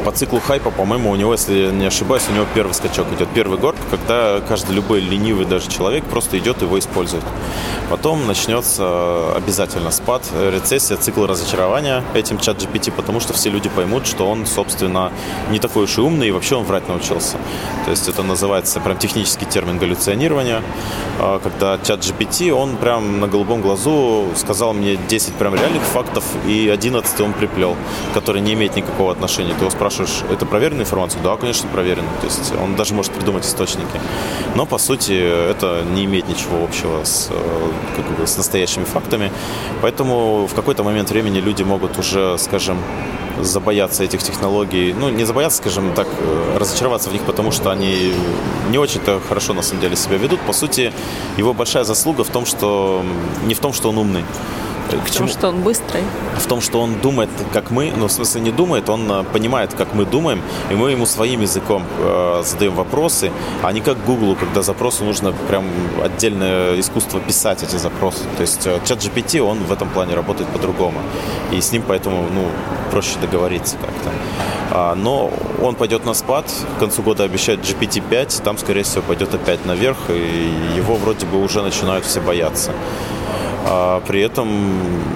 по 0.04 0.12
циклу 0.12 0.40
хайпа, 0.40 0.72
по-моему, 0.72 1.12
у 1.12 1.16
него, 1.16 1.34
если 1.34 1.72
не 1.72 1.86
ошибаюсь, 1.86 2.24
у 2.30 2.34
него 2.34 2.46
первый 2.54 2.74
скачок 2.74 3.08
идет. 3.14 3.28
Первый 3.34 3.60
горк, 3.60 3.78
когда 3.90 4.42
каждый 4.48 4.76
любой 4.76 5.00
ленивый 5.00 5.46
даже 5.46 5.70
человек 5.70 6.04
просто 6.06 6.38
идет 6.38 6.62
его 6.62 6.78
использует. 6.80 7.24
Потом 7.90 8.28
начнется 8.28 9.36
обязательно 9.36 9.92
спад, 9.92 10.24
рецессия, 10.34 10.98
цикл 10.98 11.26
разочарования 11.26 12.04
этим 12.14 12.38
чат 12.40 12.58
GPT, 12.58 12.92
потому 12.92 13.20
что 13.20 13.34
все 13.34 13.50
люди 13.50 13.70
поймут, 13.70 14.06
что 14.06 14.30
он, 14.30 14.46
собственно, 14.46 15.12
не 15.50 15.60
такой 15.60 15.86
уж 15.86 15.98
и 15.98 16.02
умный, 16.02 16.28
и 16.28 16.32
вообще 16.32 16.56
он 16.56 16.64
врать 16.66 16.88
научился. 16.88 17.38
То 17.86 17.92
есть 17.92 18.08
это 18.08 18.24
называется 18.24 18.80
прям 18.80 18.98
технический 18.98 19.46
термин 19.46 19.80
галлюционирования, 19.80 20.62
а, 21.20 21.40
когда 21.40 21.78
чат 21.80 22.02
GPT, 22.02 22.52
он 22.52 22.78
прям 22.78 23.20
на 23.20 23.28
голубом 23.28 23.62
глазу 23.62 24.28
сказал 24.36 24.74
мне 24.74 24.98
10 25.08 25.34
прям 25.36 25.56
реальных 25.56 25.84
фактов, 25.84 26.24
и 26.46 26.70
11 26.70 27.22
он 27.22 27.34
приплел, 27.34 27.76
который 28.14 28.42
не 28.42 28.54
имеет 28.54 28.76
никакого 28.76 29.12
отношения. 29.12 29.54
Ты 29.60 29.69
его 29.70 29.78
спрашиваешь, 29.78 30.24
это 30.32 30.46
проверенная 30.46 30.84
информация? 30.84 31.22
Да, 31.22 31.36
конечно, 31.38 31.70
проверено. 31.70 32.08
То 32.22 32.26
есть 32.28 32.54
он 32.62 32.76
даже 32.76 32.94
может 32.94 33.12
придумать 33.14 33.46
источники. 33.46 34.00
Но, 34.56 34.66
по 34.66 34.78
сути, 34.78 35.14
это 35.14 35.84
не 35.84 36.06
имеет 36.06 36.28
ничего 36.28 36.64
общего 36.64 37.04
с, 37.04 37.30
э, 37.32 37.72
как 37.96 38.06
бы, 38.18 38.28
с 38.28 38.38
настоящими 38.38 38.84
фактами. 38.84 39.32
Поэтому 39.82 40.48
в 40.48 40.54
какой-то 40.54 40.84
момент 40.84 41.10
времени 41.10 41.40
люди 41.40 41.64
могут 41.64 41.98
уже, 41.98 42.38
скажем, 42.38 42.78
забояться 43.42 44.04
этих 44.04 44.22
технологий, 44.22 44.94
ну, 44.94 45.10
не 45.10 45.24
забояться, 45.24 45.60
скажем 45.60 45.94
так, 45.94 46.08
э, 46.08 46.58
разочароваться 46.58 47.10
в 47.10 47.14
них, 47.14 47.22
потому 47.22 47.52
что 47.52 47.72
они 47.72 48.14
не 48.70 48.78
очень-то 48.78 49.22
хорошо, 49.28 49.54
на 49.54 49.62
самом 49.62 49.82
деле, 49.82 49.96
себя 49.96 50.18
ведут. 50.18 50.42
По 50.42 50.54
сути, 50.54 50.92
его 51.38 51.54
большая 51.54 51.84
заслуга 51.84 52.24
в 52.24 52.30
том, 52.30 52.46
что 52.46 53.04
не 53.46 53.54
в 53.54 53.60
том, 53.60 53.74
что 53.74 53.90
он 53.90 53.98
умный, 53.98 54.26
к 54.98 55.12
чему? 55.12 55.28
что 55.28 55.50
он 55.50 55.62
быстрый. 55.62 56.04
В 56.38 56.48
том, 56.48 56.62
что 56.62 56.82
он 56.82 57.00
думает, 57.00 57.30
как 57.54 57.72
мы, 57.72 57.92
ну, 57.96 58.08
в 58.08 58.12
смысле, 58.12 58.42
не 58.42 58.52
думает, 58.52 58.90
он 58.90 59.12
э, 59.12 59.24
понимает, 59.24 59.74
как 59.74 59.94
мы 59.94 60.06
думаем, 60.06 60.42
и 60.72 60.76
мы 60.76 60.92
ему 60.92 61.06
своим 61.06 61.42
языком 61.42 61.84
э, 62.00 62.42
задаем 62.46 62.76
вопросы, 62.76 63.32
а 63.62 63.72
не 63.72 63.82
как 63.82 64.04
Google, 64.06 64.36
когда 64.36 64.62
запросу 64.62 65.04
нужно 65.04 65.34
прям 65.48 65.66
отдельное 66.04 66.80
искусство 66.80 67.20
писать 67.20 67.64
эти 67.64 67.76
запросы. 67.76 68.24
То 68.38 68.42
есть 68.42 68.66
э, 68.68 68.80
чат 68.86 69.00
GPT, 69.00 69.40
он 69.40 69.60
в 69.60 69.72
этом 69.72 69.90
плане 69.90 70.16
работает 70.16 70.50
по-другому. 70.50 71.00
И 71.52 71.62
с 71.62 71.72
ним 71.72 71.84
поэтому, 71.88 72.26
ну, 72.34 72.48
проще 72.92 73.20
договориться 73.20 73.78
как-то. 73.78 74.10
А, 74.72 74.96
но 74.96 75.32
он 75.62 75.76
пойдет 75.76 76.06
на 76.06 76.14
спад, 76.14 76.46
к 76.78 76.80
концу 76.80 77.02
года 77.02 77.24
обещает 77.24 77.60
GPT-5, 77.62 78.44
там, 78.44 78.58
скорее 78.58 78.84
всего, 78.84 79.02
пойдет 79.02 79.34
опять 79.34 79.66
наверх, 79.66 79.98
и 80.10 80.54
его 80.76 80.96
вроде 80.96 81.26
бы 81.26 81.42
уже 81.42 81.62
начинают 81.62 82.06
все 82.06 82.22
бояться. 82.22 82.72
А 83.66 84.02
при 84.08 84.22
этом 84.22 84.50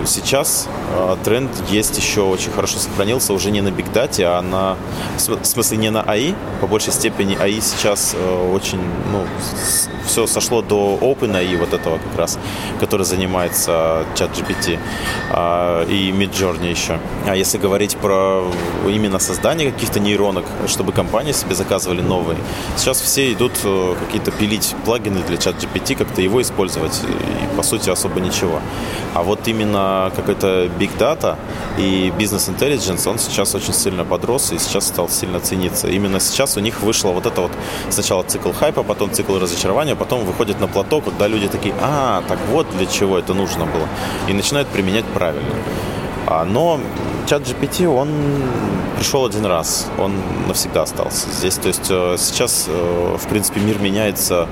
сейчас 0.05 0.67
а, 0.91 1.17
тренд 1.23 1.49
есть 1.69 1.97
еще 1.97 2.21
очень 2.21 2.51
хорошо 2.51 2.77
сохранился 2.77 3.33
уже 3.33 3.51
не 3.51 3.61
на 3.61 3.71
бигдате, 3.71 4.25
а 4.25 4.41
на, 4.41 4.75
в 5.17 5.45
смысле 5.45 5.77
не 5.77 5.89
на 5.89 6.01
АИ, 6.01 6.33
по 6.61 6.67
большей 6.67 6.91
степени 6.93 7.35
АИ 7.39 7.61
сейчас 7.61 8.15
э, 8.17 8.51
очень, 8.53 8.81
ну, 9.11 9.25
все 10.05 10.27
сошло 10.27 10.61
до 10.61 10.97
OpenAI 11.01 11.57
вот 11.57 11.73
этого 11.73 11.97
как 11.97 12.17
раз, 12.17 12.37
который 12.79 13.05
занимается 13.05 14.05
чат 14.15 14.31
GPT 14.31 14.77
а, 15.31 15.85
и 15.85 16.11
Midjourney 16.11 16.69
еще. 16.69 16.99
А 17.25 17.35
если 17.35 17.57
говорить 17.57 17.95
про 17.97 18.43
именно 18.85 19.19
создание 19.19 19.71
каких-то 19.71 19.99
нейронок, 19.99 20.45
чтобы 20.67 20.91
компании 20.91 21.31
себе 21.31 21.55
заказывали 21.55 22.01
новые, 22.01 22.37
сейчас 22.75 22.99
все 22.99 23.31
идут 23.31 23.53
э, 23.63 23.95
какие-то 24.05 24.31
пилить 24.31 24.75
плагины 24.83 25.21
для 25.23 25.37
чат 25.37 25.55
GPT, 25.55 25.95
как-то 25.95 26.21
его 26.21 26.41
использовать, 26.41 27.01
и 27.03 27.55
по 27.55 27.63
сути 27.63 27.89
особо 27.89 28.19
ничего 28.19 28.32
ничего. 28.33 28.59
А 29.13 29.21
вот 29.21 29.47
именно 29.47 30.11
какой-то 30.15 30.65
big 30.79 30.97
data 30.97 31.37
и 31.77 32.11
business 32.17 32.49
intelligence, 32.49 33.07
он 33.09 33.19
сейчас 33.19 33.55
очень 33.55 33.73
сильно 33.73 34.03
подрос 34.03 34.51
и 34.51 34.57
сейчас 34.57 34.87
стал 34.87 35.09
сильно 35.09 35.39
цениться. 35.39 35.87
Именно 35.87 36.19
сейчас 36.19 36.57
у 36.57 36.59
них 36.59 36.81
вышло 36.81 37.11
вот 37.11 37.25
это 37.25 37.41
вот 37.41 37.51
сначала 37.89 38.23
цикл 38.23 38.51
хайпа, 38.51 38.83
потом 38.83 39.11
цикл 39.11 39.37
разочарования, 39.37 39.95
потом 39.95 40.25
выходит 40.25 40.59
на 40.59 40.67
плато, 40.67 41.01
когда 41.01 41.27
люди 41.27 41.47
такие, 41.47 41.75
а, 41.81 42.23
так 42.27 42.39
вот 42.49 42.67
для 42.77 42.85
чего 42.85 43.17
это 43.17 43.33
нужно 43.33 43.65
было. 43.65 43.87
И 44.27 44.33
начинают 44.33 44.67
применять 44.67 45.05
правильно. 45.05 45.55
А, 46.27 46.45
но 46.45 46.79
чат 47.27 47.41
GPT, 47.43 47.87
он 47.87 48.09
пришел 48.97 49.25
один 49.25 49.45
раз, 49.45 49.87
он 49.97 50.13
навсегда 50.47 50.83
остался 50.83 51.29
здесь. 51.29 51.55
То 51.55 51.67
есть 51.67 51.87
э, 51.89 52.15
сейчас, 52.17 52.65
э, 52.67 53.17
в 53.17 53.27
принципе, 53.27 53.59
мир 53.59 53.79
меняется 53.79 54.47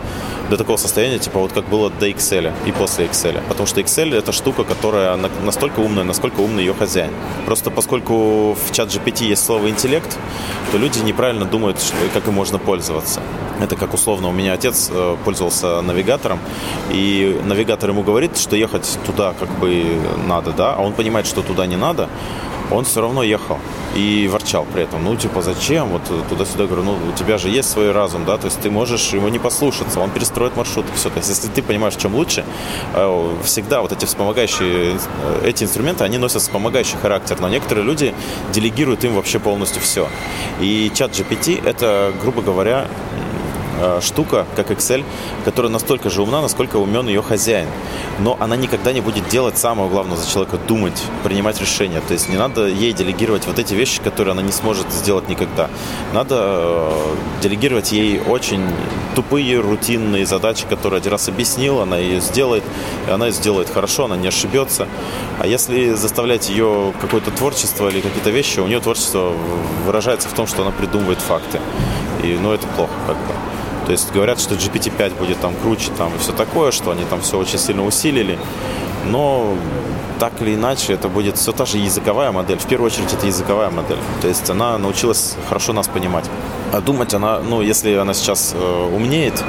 до 0.50 0.58
такого 0.58 0.78
состояния, 0.78 1.20
типа 1.20 1.40
вот 1.40 1.54
как 1.54 1.70
было 1.70 1.90
до 1.90 2.10
Excel 2.10 2.52
и 2.66 2.72
после 2.72 3.06
Excel. 3.06 3.42
Потому 3.48 3.68
что 3.68 3.82
Excel 3.82 4.16
это 4.16 4.32
штука, 4.32 4.64
которая 4.64 5.18
настолько 5.46 5.80
умная, 5.80 6.04
насколько 6.04 6.42
умный 6.42 6.64
ее 6.64 6.74
хозяин. 6.74 7.12
Просто 7.46 7.72
поскольку 7.72 8.54
в 8.54 8.72
чат 8.72 8.90
GPT 8.90 9.26
есть 9.26 9.46
слово 9.46 9.70
интеллект, 9.70 10.18
то 10.72 10.78
люди 10.78 11.00
неправильно 11.00 11.46
думают, 11.46 11.78
как 12.14 12.28
им 12.28 12.34
можно 12.34 12.58
пользоваться. 12.60 13.22
Это 13.62 13.76
как 13.76 13.94
условно, 13.94 14.28
у 14.28 14.32
меня 14.32 14.54
отец 14.54 14.90
э, 14.92 15.16
пользовался 15.24 15.82
навигатором, 15.82 16.40
и 16.90 17.40
навигатор 17.46 17.92
ему 17.92 18.02
говорит, 18.02 18.38
что 18.38 18.56
ехать 18.56 19.00
туда 19.06 19.34
как 19.40 19.50
бы 19.60 20.02
надо, 20.28 20.52
да, 20.52 20.74
а 20.74 20.82
он 20.82 20.94
понимает, 20.94 21.28
что 21.28 21.44
туда 21.44 21.68
не 21.68 21.76
надо, 21.76 22.10
он 22.72 22.86
все 22.86 23.02
равно 23.02 23.22
ехал 23.22 23.60
и 23.96 24.28
ворчал 24.32 24.66
при 24.74 24.84
этом. 24.84 25.04
Ну, 25.04 25.16
типа, 25.16 25.42
зачем? 25.42 25.90
Вот 25.90 26.02
туда-сюда 26.30 26.66
говорю, 26.66 26.84
ну, 26.84 26.94
у 26.94 27.18
тебя 27.18 27.38
же 27.38 27.50
есть 27.50 27.70
свой 27.70 27.92
разум, 27.92 28.26
да, 28.26 28.38
то 28.38 28.46
есть 28.46 28.60
ты 28.62 28.72
можешь 28.72 29.14
его 29.14 29.30
не 29.30 29.40
послушаться, 29.40 30.00
он 30.00 30.10
перестроит 30.10 30.56
маршрут 30.56 30.86
все. 30.96 31.10
То 31.10 31.18
есть, 31.18 31.30
если 31.30 31.50
ты 31.50 31.62
понимаешь, 31.62 31.96
чем 31.96 32.16
лучше, 32.16 32.46
э, 32.94 33.36
всегда 33.44 33.82
вот 33.82 33.92
эти 33.92 34.06
вспомогающие, 34.06 34.94
э, 34.94 35.42
эти 35.46 35.66
инструменты, 35.66 36.04
они 36.06 36.18
носят 36.18 36.42
вспомогающий 36.42 36.98
характер, 37.02 37.38
но 37.42 37.50
некоторые 37.50 37.86
люди 37.86 38.14
делегируют 38.54 39.04
им 39.04 39.16
вообще 39.16 39.40
полностью 39.40 39.82
все. 39.82 40.08
И 40.62 40.92
чат 40.96 41.12
GPT 41.12 41.62
это, 41.64 42.14
грубо 42.22 42.42
говоря, 42.42 42.88
э, 42.88 43.31
штука, 44.02 44.46
как 44.56 44.72
Excel, 44.72 45.04
которая 45.46 45.72
настолько 45.72 46.10
же 46.10 46.22
умна, 46.22 46.42
насколько 46.42 46.78
умен 46.78 47.08
ее 47.08 47.22
хозяин. 47.22 47.68
Но 48.20 48.38
она 48.40 48.56
никогда 48.56 48.94
не 48.94 49.02
будет 49.02 49.28
делать 49.30 49.58
самое 49.58 49.90
главное 49.90 50.18
за 50.18 50.30
человека– 50.30 50.58
думать, 50.68 51.02
принимать 51.24 51.60
решения. 51.60 52.02
То 52.08 52.14
есть 52.14 52.30
не 52.30 52.38
надо 52.38 52.68
ей 52.68 52.94
делегировать 52.94 53.48
вот 53.48 53.60
эти 53.60 53.74
вещи, 53.74 54.02
которые 54.02 54.34
она 54.34 54.42
не 54.42 54.52
сможет 54.52 54.92
сделать 54.92 55.30
никогда. 55.30 55.70
Надо 56.14 56.36
э, 56.40 57.16
делегировать 57.42 57.92
ей 57.92 58.22
очень 58.28 58.64
тупые, 59.16 59.60
рутинные 59.60 60.26
задачи, 60.26 60.66
которые 60.70 61.00
один 61.00 61.12
раз 61.12 61.28
объяснил, 61.28 61.82
она 61.82 61.98
ее 61.98 62.22
сделает, 62.22 62.64
и 63.08 63.12
она 63.12 63.28
ее 63.28 63.32
сделает 63.34 63.70
хорошо, 63.70 64.06
она 64.06 64.16
не 64.16 64.28
ошибется. 64.28 64.88
А 65.40 65.48
если 65.48 65.94
заставлять 65.94 66.50
ее 66.50 66.94
какое-то 67.02 67.32
творчество 67.32 67.90
или 67.90 68.02
какие-то 68.02 68.30
вещи, 68.30 68.60
у 68.60 68.68
нее 68.68 68.80
творчество 68.80 69.34
выражается 69.86 70.30
в 70.30 70.34
том, 70.34 70.48
что 70.48 70.62
она 70.62 70.72
придумывает 70.72 71.20
факты. 71.20 71.60
И, 72.24 72.38
ну, 72.42 72.54
это 72.54 72.68
плохо 72.68 72.94
как 73.08 73.18
бы. 73.18 73.51
То 73.86 73.92
есть 73.92 74.12
говорят, 74.12 74.40
что 74.40 74.56
GPT-5 74.56 75.18
будет 75.18 75.40
там 75.40 75.54
круче 75.62 75.92
там 75.98 76.14
и 76.16 76.18
все 76.20 76.32
такое, 76.32 76.72
что 76.72 76.92
они 76.92 77.04
там 77.06 77.22
все 77.22 77.38
очень 77.38 77.60
сильно 77.60 77.86
усилили. 77.86 78.38
Но 79.06 79.56
так 80.22 80.34
или 80.40 80.54
иначе, 80.54 80.94
это 80.94 81.10
будет 81.10 81.38
все 81.38 81.52
та 81.52 81.66
же 81.66 81.78
языковая 81.78 82.32
модель. 82.32 82.60
В 82.60 82.68
первую 82.68 82.92
очередь, 82.92 83.12
это 83.12 83.26
языковая 83.26 83.72
модель. 83.72 83.98
То 84.22 84.28
есть 84.28 84.48
она 84.52 84.78
научилась 84.78 85.36
хорошо 85.50 85.74
нас 85.74 85.88
понимать. 85.88 86.26
А 86.72 86.80
думать 86.80 87.12
она, 87.16 87.40
ну, 87.40 87.62
если 87.64 87.96
она 87.96 88.14
сейчас 88.14 88.54
э, 88.54 88.96
умнеет, 88.96 89.44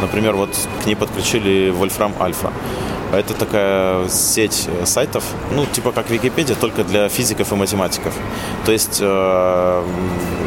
например, 0.00 0.34
вот 0.34 0.50
к 0.82 0.86
ней 0.86 0.96
подключили 0.96 1.72
Wolfram 1.72 2.12
Alpha. 2.18 2.52
Это 3.12 3.34
такая 3.34 4.08
сеть 4.08 4.68
э, 4.68 4.84
сайтов, 4.84 5.24
ну, 5.52 5.64
типа 5.66 5.92
как 5.92 6.10
Википедия, 6.10 6.56
только 6.56 6.84
для 6.84 7.08
физиков 7.08 7.52
и 7.52 7.54
математиков. 7.54 8.14
То 8.64 8.72
есть 8.72 8.98
э, 9.00 9.84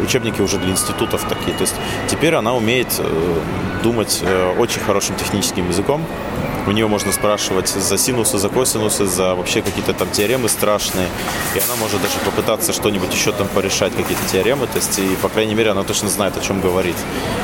учебники 0.03 0.41
уже 0.41 0.57
для 0.57 0.71
институтов 0.71 1.25
такие. 1.29 1.55
То 1.55 1.61
есть 1.61 1.75
теперь 2.07 2.35
она 2.35 2.53
умеет 2.53 2.87
э, 2.99 3.39
думать 3.81 4.19
э, 4.23 4.55
очень 4.57 4.81
хорошим 4.81 5.15
техническим 5.15 5.67
языком. 5.67 6.03
У 6.69 6.71
нее 6.71 6.87
можно 6.87 7.11
спрашивать 7.11 7.67
за 7.67 7.97
синусы, 7.97 8.37
за 8.37 8.47
косинусы, 8.47 9.07
за 9.07 9.33
вообще 9.33 9.63
какие-то 9.63 9.95
там 9.95 10.07
теоремы 10.11 10.49
страшные. 10.49 11.07
И 11.55 11.59
она 11.59 11.75
может 11.79 11.99
даже 11.99 12.19
попытаться 12.23 12.73
что-нибудь 12.73 13.11
еще 13.11 13.31
там 13.31 13.47
порешать, 13.47 13.95
какие-то 13.95 14.23
теоремы. 14.31 14.67
То 14.67 14.77
есть, 14.77 14.99
и, 14.99 15.15
по 15.15 15.29
крайней 15.29 15.55
мере, 15.55 15.71
она 15.71 15.81
точно 15.81 16.09
знает, 16.09 16.37
о 16.37 16.41
чем 16.41 16.61
говорит. 16.61 16.95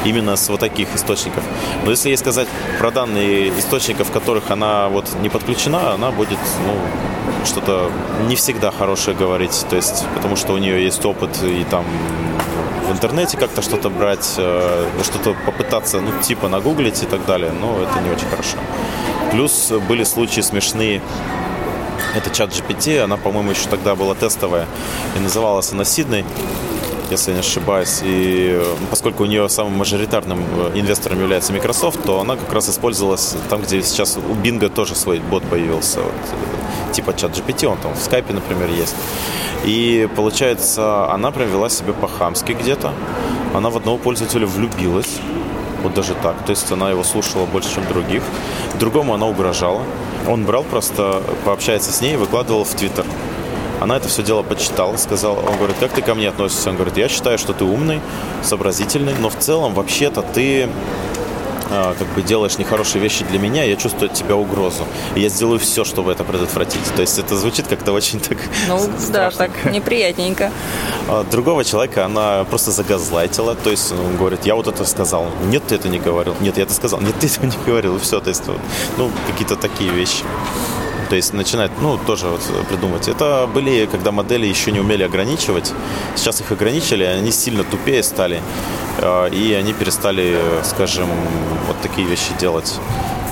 Именно 0.04 0.36
с 0.36 0.48
вот 0.48 0.60
таких 0.60 0.94
источников. 0.94 1.44
Но 1.84 1.90
если 1.90 2.10
ей 2.10 2.18
сказать 2.18 2.48
про 2.78 2.92
данные 2.92 3.50
источников, 3.58 4.12
которых 4.12 4.52
она 4.52 4.90
вот 4.90 5.08
не 5.20 5.30
подключена, 5.30 5.94
она 5.94 6.12
будет, 6.12 6.38
ну, 6.68 7.46
что-то 7.46 7.90
не 8.28 8.36
всегда 8.36 8.70
хорошее 8.70 9.18
говорить. 9.18 9.66
То 9.72 9.76
есть, 9.76 10.06
потому 10.14 10.36
что 10.36 10.54
у 10.54 10.60
нее 10.60 10.84
есть 10.84 11.04
опыт 11.04 11.32
и 11.42 11.64
там 11.64 11.84
в 12.88 12.92
интернете 12.92 13.38
как-то 13.38 13.62
что-то 13.62 13.90
брать, 13.90 14.36
э, 14.38 14.88
что-то 15.04 15.36
попытаться, 15.46 16.02
ну, 16.02 16.12
типа 16.22 16.48
нагуглить 16.48 17.02
и 17.04 17.06
так 17.06 17.26
далее, 17.26 17.52
но 17.52 17.82
это 17.82 18.00
не 18.02 18.10
очень 18.10 18.28
хорошо. 18.30 18.58
Плюс 19.32 19.72
были 19.88 20.04
случаи 20.04 20.42
смешные. 20.42 21.02
Это 22.16 22.30
чат 22.30 22.52
GPT, 22.52 23.00
она, 23.00 23.18
по-моему, 23.18 23.52
еще 23.52 23.68
тогда 23.70 23.96
была 23.96 24.16
тестовая 24.16 24.68
и 25.18 25.20
называлась 25.20 25.72
она 25.72 25.84
Сидней 25.84 26.24
если 27.12 27.34
не 27.34 27.40
ошибаюсь. 27.40 28.02
И 28.04 28.62
поскольку 28.90 29.24
у 29.24 29.26
нее 29.26 29.50
самым 29.50 29.78
мажоритарным 29.78 30.40
э, 30.40 30.80
инвестором 30.80 31.20
является 31.20 31.54
Microsoft, 31.54 32.04
то 32.04 32.20
она 32.20 32.36
как 32.36 32.52
раз 32.54 32.70
использовалась 32.70 33.36
там, 33.50 33.62
где 33.62 33.82
сейчас 33.82 34.18
у 34.18 34.34
Bing 34.36 34.68
тоже 34.70 34.96
свой 34.96 35.20
бот 35.20 35.44
появился. 35.44 36.02
Вот, 36.02 36.12
э, 36.12 36.94
типа 36.94 37.14
чат 37.14 37.32
GPT, 37.32 37.68
он 37.68 37.78
там 37.78 37.94
в 37.94 38.00
скайпе, 38.00 38.34
например, 38.34 38.70
есть. 38.70 38.96
И 39.66 40.08
получается, 40.16 41.12
она 41.12 41.32
прям 41.32 41.50
вела 41.50 41.70
себя 41.70 41.94
по-хамски 41.94 42.54
где-то. 42.54 42.94
Она 43.54 43.70
в 43.70 43.78
одного 43.78 43.98
пользователя 43.98 44.46
влюбилась. 44.46 45.20
Вот 45.84 45.94
даже 45.94 46.14
так. 46.16 46.36
То 46.46 46.52
есть 46.52 46.72
она 46.72 46.90
его 46.90 47.04
слушала 47.04 47.46
больше, 47.46 47.74
чем 47.76 47.88
других. 47.88 48.24
Другому 48.80 49.14
она 49.14 49.28
угрожала. 49.28 49.82
Он 50.28 50.46
брал 50.46 50.64
просто, 50.64 51.22
пообщается 51.46 51.92
с 51.92 52.02
ней 52.02 52.14
и 52.14 52.18
выкладывал 52.18 52.64
в 52.64 52.74
Твиттер. 52.74 53.06
Она 53.82 53.98
это 53.98 54.08
все 54.08 54.24
дело 54.24 54.44
почитала, 54.44 54.98
сказала, 54.98 55.40
он 55.40 55.58
говорит, 55.58 55.78
как 55.80 55.92
ты 55.92 56.02
ко 56.02 56.16
мне 56.16 56.30
относишься? 56.30 56.70
Он 56.70 56.76
говорит, 56.76 56.98
я 56.98 57.10
считаю, 57.10 57.38
что 57.38 57.54
ты 57.54 57.66
умный, 57.66 58.02
сообразительный, 58.44 59.14
но 59.20 59.30
в 59.30 59.38
целом 59.38 59.74
вообще-то 59.74 60.22
ты 60.22 60.70
а, 61.72 61.96
как 61.98 62.08
бы 62.10 62.22
делаешь 62.22 62.58
нехорошие 62.58 63.02
вещи 63.02 63.26
для 63.26 63.40
меня, 63.40 63.64
я 63.64 63.76
чувствую 63.76 64.10
от 64.10 64.14
тебя 64.14 64.36
угрозу. 64.36 64.86
И 65.16 65.22
я 65.22 65.30
сделаю 65.30 65.60
все, 65.60 65.84
чтобы 65.84 66.12
это 66.12 66.24
предотвратить. 66.24 66.84
То 66.96 67.02
есть 67.02 67.18
это 67.18 67.36
звучит 67.36 67.68
как-то 67.68 67.92
очень 67.92 68.20
так 68.20 68.38
Ну 68.68 68.90
да, 69.12 69.32
так 69.38 69.52
неприятненько. 69.72 70.52
А 71.08 71.24
другого 71.24 71.64
человека 71.64 72.06
она 72.06 72.44
просто 72.46 72.72
загазлайтила. 72.72 73.56
То 73.56 73.72
есть 73.72 73.92
он 73.92 74.18
говорит, 74.18 74.46
я 74.46 74.56
вот 74.56 74.68
это 74.68 74.86
сказал. 74.86 75.28
Нет, 75.46 75.64
ты 75.68 75.76
это 75.76 75.90
не 75.90 76.00
говорил. 76.00 76.36
Нет, 76.40 76.58
я 76.58 76.64
это 76.64 76.74
сказал. 76.74 77.02
Нет, 77.02 77.16
ты 77.20 77.28
этого 77.28 77.46
не 77.46 77.58
говорил. 77.66 77.96
И 77.98 78.00
все. 78.00 78.20
То 78.20 78.30
есть, 78.30 78.44
ну, 78.98 79.12
какие-то 79.28 79.56
такие 79.56 79.92
вещи. 79.92 80.24
То 81.10 81.16
есть 81.16 81.34
начинать, 81.34 81.72
ну, 81.82 81.98
тоже 81.98 82.28
вот 82.28 82.42
придумать. 82.68 83.08
Это 83.08 83.48
были, 83.54 83.86
когда 83.86 84.12
модели 84.12 84.48
еще 84.48 84.72
не 84.72 84.80
умели 84.80 85.04
ограничивать. 85.04 85.74
Сейчас 86.16 86.42
их 86.42 86.52
ограничили, 86.52 87.04
они 87.04 87.32
сильно 87.32 87.64
тупее 87.64 88.04
стали. 88.04 88.42
А, 89.00 89.28
и 89.28 89.54
они 89.54 89.74
перестали, 89.74 90.38
скажем, 90.64 91.10
вот 91.68 91.78
такие 91.82 92.08
вещи 92.08 92.32
делать. 92.40 92.80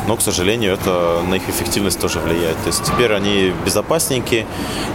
Но, 0.07 0.17
к 0.17 0.21
сожалению, 0.21 0.73
это 0.73 1.21
на 1.27 1.35
их 1.35 1.47
эффективность 1.49 1.99
тоже 1.99 2.19
влияет. 2.19 2.57
То 2.63 2.67
есть 2.67 2.83
теперь 2.83 3.13
они 3.13 3.53
безопасненькие, 3.65 4.45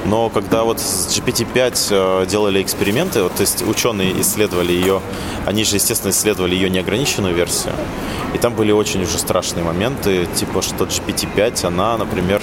но 0.05 0.29
когда 0.29 0.65
вот 0.65 0.81
с 0.81 1.09
GPT-5 1.19 1.89
э, 1.91 2.27
делали 2.27 2.63
эксперименты, 2.63 3.23
вот, 3.23 3.35
то 3.35 3.41
есть 3.41 3.63
ученые 3.67 4.21
исследовали 4.21 4.73
ее, 4.73 5.01
они 5.47 5.65
же, 5.65 5.77
естественно, 5.77 6.11
исследовали 6.11 6.55
ее 6.55 6.69
неограниченную 6.69 7.35
версию, 7.35 7.73
и 8.35 8.39
там 8.39 8.55
были 8.55 8.73
очень 8.73 9.03
уже 9.03 9.19
страшные 9.19 9.65
моменты, 9.65 10.27
типа, 10.35 10.61
что 10.61 10.85
GPT-5, 10.85 11.67
она, 11.67 11.97
например, 11.97 12.43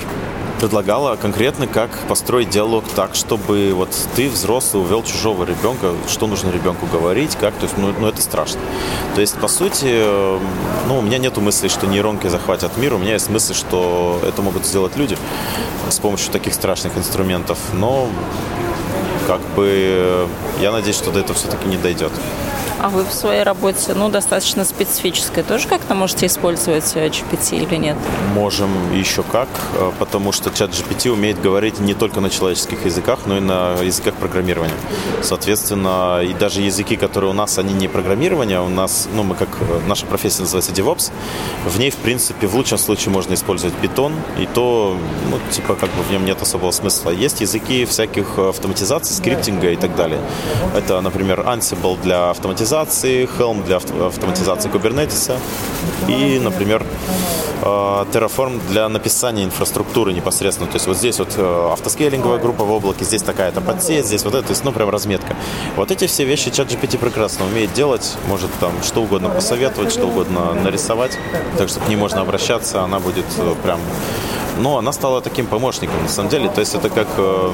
предлагала 0.60 1.16
конкретно, 1.16 1.68
как 1.68 1.92
построить 2.08 2.50
диалог 2.50 2.86
так, 2.96 3.16
чтобы 3.16 3.74
вот 3.74 3.90
ты, 4.16 4.30
взрослый, 4.30 4.84
увел 4.84 5.04
чужого 5.04 5.44
ребенка, 5.44 5.94
что 6.08 6.28
нужно 6.28 6.50
ребенку 6.50 6.86
говорить, 6.86 7.36
как, 7.36 7.54
то 7.56 7.64
есть, 7.64 7.78
ну, 7.78 7.94
ну 8.00 8.08
это 8.08 8.22
страшно. 8.22 8.60
То 9.16 9.22
есть, 9.22 9.36
по 9.38 9.48
сути, 9.48 10.04
ну, 10.88 11.00
у 11.00 11.02
меня 11.02 11.18
нету 11.18 11.42
мысли, 11.42 11.68
что 11.68 11.88
нейронки 11.88 12.28
захватят 12.28 12.78
мир, 12.78 12.94
у 12.94 12.98
меня 12.98 13.14
есть 13.14 13.30
мысль, 13.30 13.54
что 13.54 14.20
это 14.24 14.42
могут 14.42 14.66
сделать 14.66 14.96
люди 14.96 15.18
с 15.90 16.00
помощью 16.00 16.32
таких 16.32 16.54
страшных 16.54 16.98
инструментов, 16.98 17.58
но 17.74 18.08
как 19.28 19.42
бы 19.56 20.28
я 20.62 20.72
надеюсь, 20.72 20.98
что 20.98 21.12
до 21.12 21.20
этого 21.20 21.38
все-таки 21.38 21.68
не 21.68 21.78
дойдет. 21.78 22.12
А 22.82 22.90
вы 22.90 23.04
в 23.04 23.14
своей 23.14 23.44
работе, 23.44 23.94
ну, 23.94 24.10
достаточно 24.10 24.66
специфической, 24.66 25.44
тоже 25.44 25.68
как-то 25.68 25.96
можете 25.96 26.26
использовать 26.26 26.92
э, 26.96 27.08
GPT 27.08 27.64
или 27.64 27.76
нет? 27.76 27.96
Можем 28.34 28.70
еще 28.94 29.24
как, 29.24 29.48
э, 29.76 29.92
потому 29.98 30.34
что 30.34 30.50
чат 30.52 30.72
GPT 30.72 31.10
умеет 31.10 31.42
говорить 31.42 31.80
не 31.80 31.94
только 31.94 32.20
на 32.20 32.30
человеческих 32.30 32.86
языках, 32.86 33.20
но 33.26 33.38
и 33.38 33.40
на 33.40 33.76
языках 33.82 34.16
программирования. 34.16 34.74
Соответственно, 35.24 36.22
и 36.22 36.34
даже 36.34 36.62
языки, 36.62 36.98
которые 36.98 37.30
у 37.30 37.34
нас, 37.34 37.58
они 37.58 37.74
не 37.74 37.88
программирование, 37.88 38.60
у 38.60 38.68
нас, 38.68 39.08
ну, 39.14 39.24
мы 39.24 39.36
как, 39.36 39.50
э, 39.62 39.80
наша 39.88 40.06
профессия 40.06 40.42
называется 40.42 40.74
DevOps, 40.74 41.12
в 41.66 41.80
ней, 41.80 41.92
в 41.92 41.98
принципе, 41.98 42.46
в 42.46 42.56
лучшем 42.56 42.78
случае 42.78 43.14
можно 43.14 43.36
использовать 43.36 43.74
Python, 43.82 44.14
и 44.38 44.46
то, 44.48 44.98
ну, 45.32 45.40
типа, 45.50 45.76
как 45.76 45.90
бы 45.92 46.04
в 46.04 46.12
нем 46.12 46.26
нет 46.26 46.42
особого 46.42 46.72
смысла. 46.72 47.12
Есть 47.12 47.40
языки 47.40 47.86
всяких 47.86 48.38
автоматизаций, 48.38 49.16
скриптинга 49.16 49.72
и 49.72 49.78
так 49.78 49.96
далее. 49.96 50.20
Это, 50.76 51.00
например, 51.00 51.40
Ansible 51.40 51.98
для 52.02 52.32
автоматизации 52.32 52.65
автоматизации, 52.66 53.30
Helm 53.38 53.64
для 53.64 53.78
автоматизации 53.78 54.72
Kubernetes 54.72 55.38
и, 56.08 56.40
например, 56.40 56.84
э, 57.62 57.66
Terraform 57.66 58.60
для 58.70 58.90
написания 58.90 59.44
инфраструктуры 59.44 60.14
непосредственно. 60.14 60.68
То 60.68 60.78
есть 60.78 60.88
вот 60.88 60.98
здесь 60.98 61.20
вот 61.20 61.34
э, 61.38 61.70
автоскейлинговая 61.74 62.40
группа 62.40 62.64
в 62.64 62.72
облаке, 62.72 63.06
здесь 63.06 63.22
такая-то 63.22 63.62
подсеть, 63.62 64.08
здесь 64.08 64.24
вот 64.26 64.34
это, 64.34 64.48
то 64.48 64.52
есть, 64.52 64.64
ну, 64.66 64.72
прям 64.72 64.90
разметка. 64.90 65.36
Вот 65.76 65.92
эти 65.92 66.08
все 66.08 66.26
вещи 66.26 66.48
ChatGPT 66.48 66.98
прекрасно 66.98 67.46
умеет 67.46 67.72
делать, 67.74 68.18
может 68.28 68.50
там 68.60 68.72
что 68.84 69.04
угодно 69.04 69.30
посоветовать, 69.30 69.92
что 69.92 70.08
угодно 70.08 70.54
нарисовать, 70.54 71.18
так 71.58 71.70
что 71.70 71.80
к 71.82 71.88
ней 71.88 71.98
можно 71.98 72.22
обращаться, 72.22 72.82
она 72.82 73.00
будет 73.00 73.26
э, 73.38 73.54
прям 73.62 73.80
но 74.58 74.78
она 74.78 74.92
стала 74.92 75.22
таким 75.22 75.48
помощником, 75.48 76.02
на 76.02 76.10
самом 76.10 76.30
деле. 76.30 76.50
То 76.50 76.62
есть 76.62 76.76
это 76.76 76.90
как 76.90 77.08
э, 77.18 77.52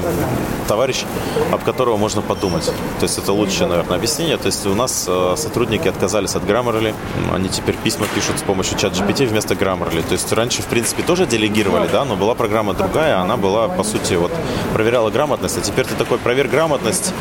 товарищ, 0.67 1.03
об 1.51 1.63
которого 1.63 1.97
можно 1.97 2.21
подумать. 2.21 2.65
То 2.99 3.03
есть 3.03 3.17
это 3.17 3.33
лучшее, 3.33 3.67
наверное, 3.67 3.97
объяснение. 3.97 4.37
То 4.37 4.47
есть 4.47 4.65
у 4.65 4.75
нас 4.75 5.00
э, 5.07 5.35
сотрудники 5.37 5.87
отказались 5.87 6.35
от 6.35 6.43
Grammarly. 6.43 6.93
Они 7.33 7.49
теперь 7.49 7.75
письма 7.75 8.05
пишут 8.13 8.39
с 8.39 8.41
помощью 8.41 8.77
чат 8.77 8.93
GPT 8.93 9.27
вместо 9.27 9.53
Grammarly. 9.53 10.01
То 10.03 10.13
есть 10.13 10.31
раньше, 10.33 10.61
в 10.61 10.65
принципе, 10.65 11.03
тоже 11.03 11.25
делегировали, 11.25 11.87
да, 11.91 12.05
но 12.05 12.15
была 12.15 12.35
программа 12.35 12.73
другая. 12.73 13.19
Она 13.19 13.37
была, 13.37 13.67
по 13.67 13.83
сути, 13.83 14.13
вот 14.13 14.31
проверяла 14.73 15.09
грамотность. 15.09 15.57
А 15.57 15.61
теперь 15.61 15.85
ты 15.85 15.95
такой, 15.95 16.17
проверь 16.17 16.47
грамотность 16.47 17.13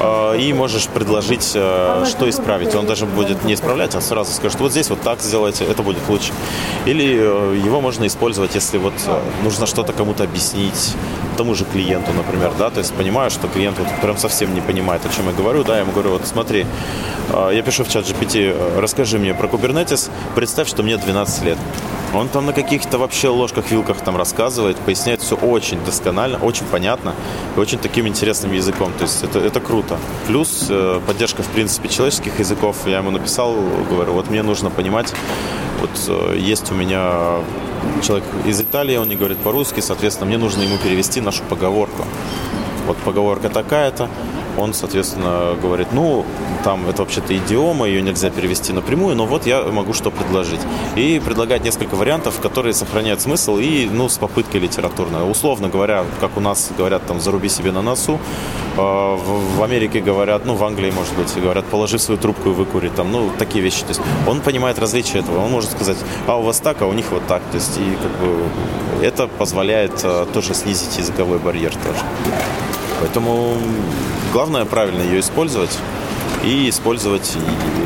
э, 0.00 0.38
и 0.38 0.52
можешь 0.52 0.86
предложить, 0.88 1.52
э, 1.54 2.04
что 2.06 2.28
исправить. 2.28 2.74
Он 2.74 2.86
даже 2.86 3.06
будет 3.06 3.44
не 3.44 3.54
исправлять, 3.54 3.94
а 3.94 4.00
сразу 4.00 4.32
скажет, 4.32 4.60
вот 4.60 4.72
здесь 4.72 4.90
вот 4.90 5.00
так 5.00 5.20
сделайте, 5.20 5.64
это 5.64 5.82
будет 5.82 6.08
лучше. 6.08 6.32
Или 6.86 7.04
его 7.04 7.80
можно 7.80 8.06
использовать, 8.06 8.54
если 8.54 8.78
вот 8.78 8.94
нужно 9.42 9.66
что-то 9.66 9.92
кому-то 9.92 10.24
объяснить, 10.24 10.94
тому 11.34 11.54
же 11.54 11.64
клиенту, 11.64 12.12
например, 12.12 12.52
да, 12.58 12.70
то 12.70 12.78
есть 12.78 12.94
понимаю, 12.94 13.30
что 13.30 13.48
клиент 13.48 13.78
вот 13.78 13.88
прям 14.00 14.16
совсем 14.16 14.54
не 14.54 14.60
понимает, 14.60 15.04
о 15.04 15.08
чем 15.08 15.26
я 15.26 15.32
говорю, 15.32 15.64
да, 15.64 15.74
я 15.74 15.80
ему 15.80 15.92
говорю, 15.92 16.10
вот 16.10 16.26
смотри, 16.26 16.66
э, 17.30 17.50
я 17.52 17.62
пишу 17.62 17.84
в 17.84 17.88
чат 17.88 18.04
GPT, 18.04 18.80
расскажи 18.80 19.18
мне 19.18 19.34
про 19.34 19.48
Kubernetes, 19.48 20.10
представь, 20.34 20.68
что 20.68 20.82
мне 20.82 20.96
12 20.96 21.44
лет. 21.44 21.58
Он 22.14 22.28
там 22.28 22.46
на 22.46 22.52
каких-то 22.52 22.98
вообще 22.98 23.28
ложках-вилках 23.28 24.00
там 24.00 24.16
рассказывает, 24.16 24.76
поясняет 24.76 25.20
все 25.20 25.34
очень 25.34 25.84
досконально, 25.84 26.38
очень 26.38 26.64
понятно 26.66 27.12
и 27.56 27.60
очень 27.60 27.78
таким 27.78 28.06
интересным 28.06 28.52
языком. 28.52 28.92
То 28.96 29.02
есть 29.02 29.24
это, 29.24 29.40
это 29.40 29.60
круто. 29.60 29.98
Плюс 30.28 30.66
э, 30.70 31.00
поддержка, 31.04 31.42
в 31.42 31.48
принципе, 31.48 31.88
человеческих 31.88 32.38
языков. 32.38 32.76
Я 32.86 32.98
ему 32.98 33.10
написал, 33.10 33.56
говорю, 33.90 34.12
вот 34.12 34.30
мне 34.30 34.42
нужно 34.44 34.70
понимать, 34.70 35.12
вот 35.80 35.90
э, 36.08 36.36
есть 36.38 36.70
у 36.70 36.74
меня 36.74 37.40
человек 38.02 38.24
из 38.46 38.60
Италии, 38.60 38.96
он 38.96 39.08
не 39.08 39.16
говорит 39.16 39.38
по-русски, 39.38 39.80
соответственно, 39.80 40.26
мне 40.26 40.38
нужно 40.38 40.62
ему 40.62 40.76
перевести 40.76 41.20
нашу 41.20 41.42
поговорку. 41.44 42.04
Вот 42.86 42.96
поговорка 42.98 43.48
такая-то, 43.48 44.08
он, 44.58 44.74
соответственно, 44.74 45.56
говорит, 45.60 45.88
ну, 45.92 46.24
там 46.62 46.88
это 46.88 47.02
вообще-то 47.02 47.36
идиома, 47.36 47.86
ее 47.86 48.02
нельзя 48.02 48.30
перевести 48.30 48.72
напрямую, 48.72 49.16
но 49.16 49.26
вот 49.26 49.46
я 49.46 49.62
могу 49.62 49.92
что 49.92 50.10
предложить. 50.10 50.60
И 50.96 51.20
предлагать 51.24 51.64
несколько 51.64 51.94
вариантов, 51.96 52.40
которые 52.40 52.74
сохраняют 52.74 53.20
смысл 53.20 53.58
и, 53.58 53.88
ну, 53.90 54.08
с 54.08 54.18
попыткой 54.18 54.60
литературной. 54.60 55.30
Условно 55.30 55.68
говоря, 55.68 56.04
как 56.20 56.36
у 56.36 56.40
нас 56.40 56.70
говорят, 56.76 57.06
там, 57.06 57.20
заруби 57.20 57.48
себе 57.48 57.72
на 57.72 57.82
носу, 57.82 58.18
э, 58.76 58.80
в 58.80 59.62
Америке 59.62 60.00
говорят, 60.00 60.44
ну, 60.44 60.54
в 60.54 60.64
Англии, 60.64 60.90
может 60.90 61.14
быть, 61.14 61.34
говорят, 61.36 61.64
положи 61.66 61.98
свою 61.98 62.20
трубку 62.20 62.50
и 62.50 62.52
выкури, 62.52 62.88
там, 62.88 63.10
ну, 63.12 63.30
такие 63.38 63.62
вещи. 63.62 63.80
То 63.80 63.88
есть 63.88 64.00
он 64.26 64.40
понимает 64.40 64.78
различия 64.78 65.18
этого, 65.18 65.44
он 65.44 65.50
может 65.50 65.70
сказать, 65.70 65.98
а 66.26 66.38
у 66.38 66.42
вас 66.42 66.60
так, 66.60 66.82
а 66.82 66.86
у 66.86 66.92
них 66.92 67.06
вот 67.10 67.26
так. 67.26 67.42
То 67.50 67.56
есть 67.56 67.78
и 67.78 67.96
как 68.02 68.10
бы 68.20 68.44
это 69.04 69.26
позволяет 69.26 70.00
э, 70.02 70.26
тоже 70.32 70.54
снизить 70.54 70.98
языковой 70.98 71.38
барьер 71.38 71.72
тоже. 71.72 72.73
Поэтому 73.04 73.58
главное 74.32 74.64
правильно 74.64 75.02
ее 75.02 75.20
использовать 75.20 75.78
и 76.42 76.70
использовать 76.70 77.36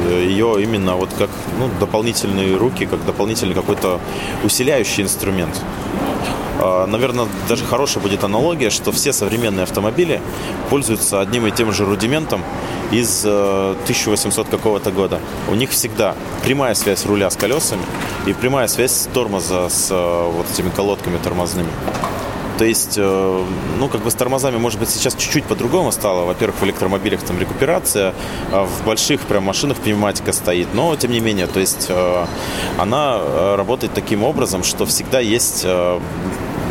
ее 0.08 0.62
именно 0.62 0.94
вот 0.94 1.10
как 1.18 1.28
ну, 1.58 1.68
дополнительные 1.80 2.56
руки, 2.56 2.86
как 2.86 3.04
дополнительный 3.04 3.54
какой-то 3.54 3.98
усиляющий 4.44 5.02
инструмент. 5.02 5.60
А, 6.60 6.86
Наверное, 6.86 7.26
даже 7.48 7.64
хорошая 7.64 8.00
будет 8.00 8.22
аналогия, 8.22 8.70
что 8.70 8.92
все 8.92 9.12
современные 9.12 9.64
автомобили 9.64 10.20
пользуются 10.70 11.20
одним 11.20 11.48
и 11.48 11.50
тем 11.50 11.72
же 11.72 11.84
рудиментом 11.84 12.44
из 12.92 13.26
1800 13.26 14.46
э, 14.46 14.50
какого-то 14.52 14.92
года. 14.92 15.18
У 15.50 15.56
них 15.56 15.70
всегда 15.70 16.14
прямая 16.44 16.74
связь 16.74 17.04
руля 17.06 17.28
с 17.28 17.36
колесами 17.36 17.82
и 18.24 18.32
прямая 18.34 18.68
связь 18.68 19.08
тормоза 19.12 19.68
с 19.68 19.88
э, 19.90 20.30
вот 20.32 20.46
этими 20.52 20.70
колодками 20.70 21.18
тормозными. 21.18 21.70
То 22.58 22.64
есть, 22.64 22.94
э, 22.98 23.44
ну, 23.78 23.88
как 23.88 24.02
бы 24.02 24.10
с 24.10 24.14
тормозами, 24.14 24.56
может 24.56 24.80
быть, 24.80 24.90
сейчас 24.90 25.14
чуть-чуть 25.14 25.44
по-другому 25.44 25.92
стало. 25.92 26.24
Во-первых, 26.24 26.60
в 26.60 26.64
электромобилях 26.64 27.22
там 27.22 27.38
рекуперация, 27.38 28.14
а 28.50 28.64
в 28.64 28.84
больших 28.84 29.20
прям 29.20 29.44
машинах 29.44 29.78
пневматика 29.78 30.32
стоит. 30.32 30.74
Но, 30.74 30.96
тем 30.96 31.12
не 31.12 31.20
менее, 31.20 31.46
то 31.46 31.60
есть 31.60 31.86
э, 31.88 32.26
она 32.76 33.18
э, 33.20 33.54
работает 33.56 33.94
таким 33.94 34.24
образом, 34.24 34.64
что 34.64 34.86
всегда 34.86 35.20
есть 35.20 35.64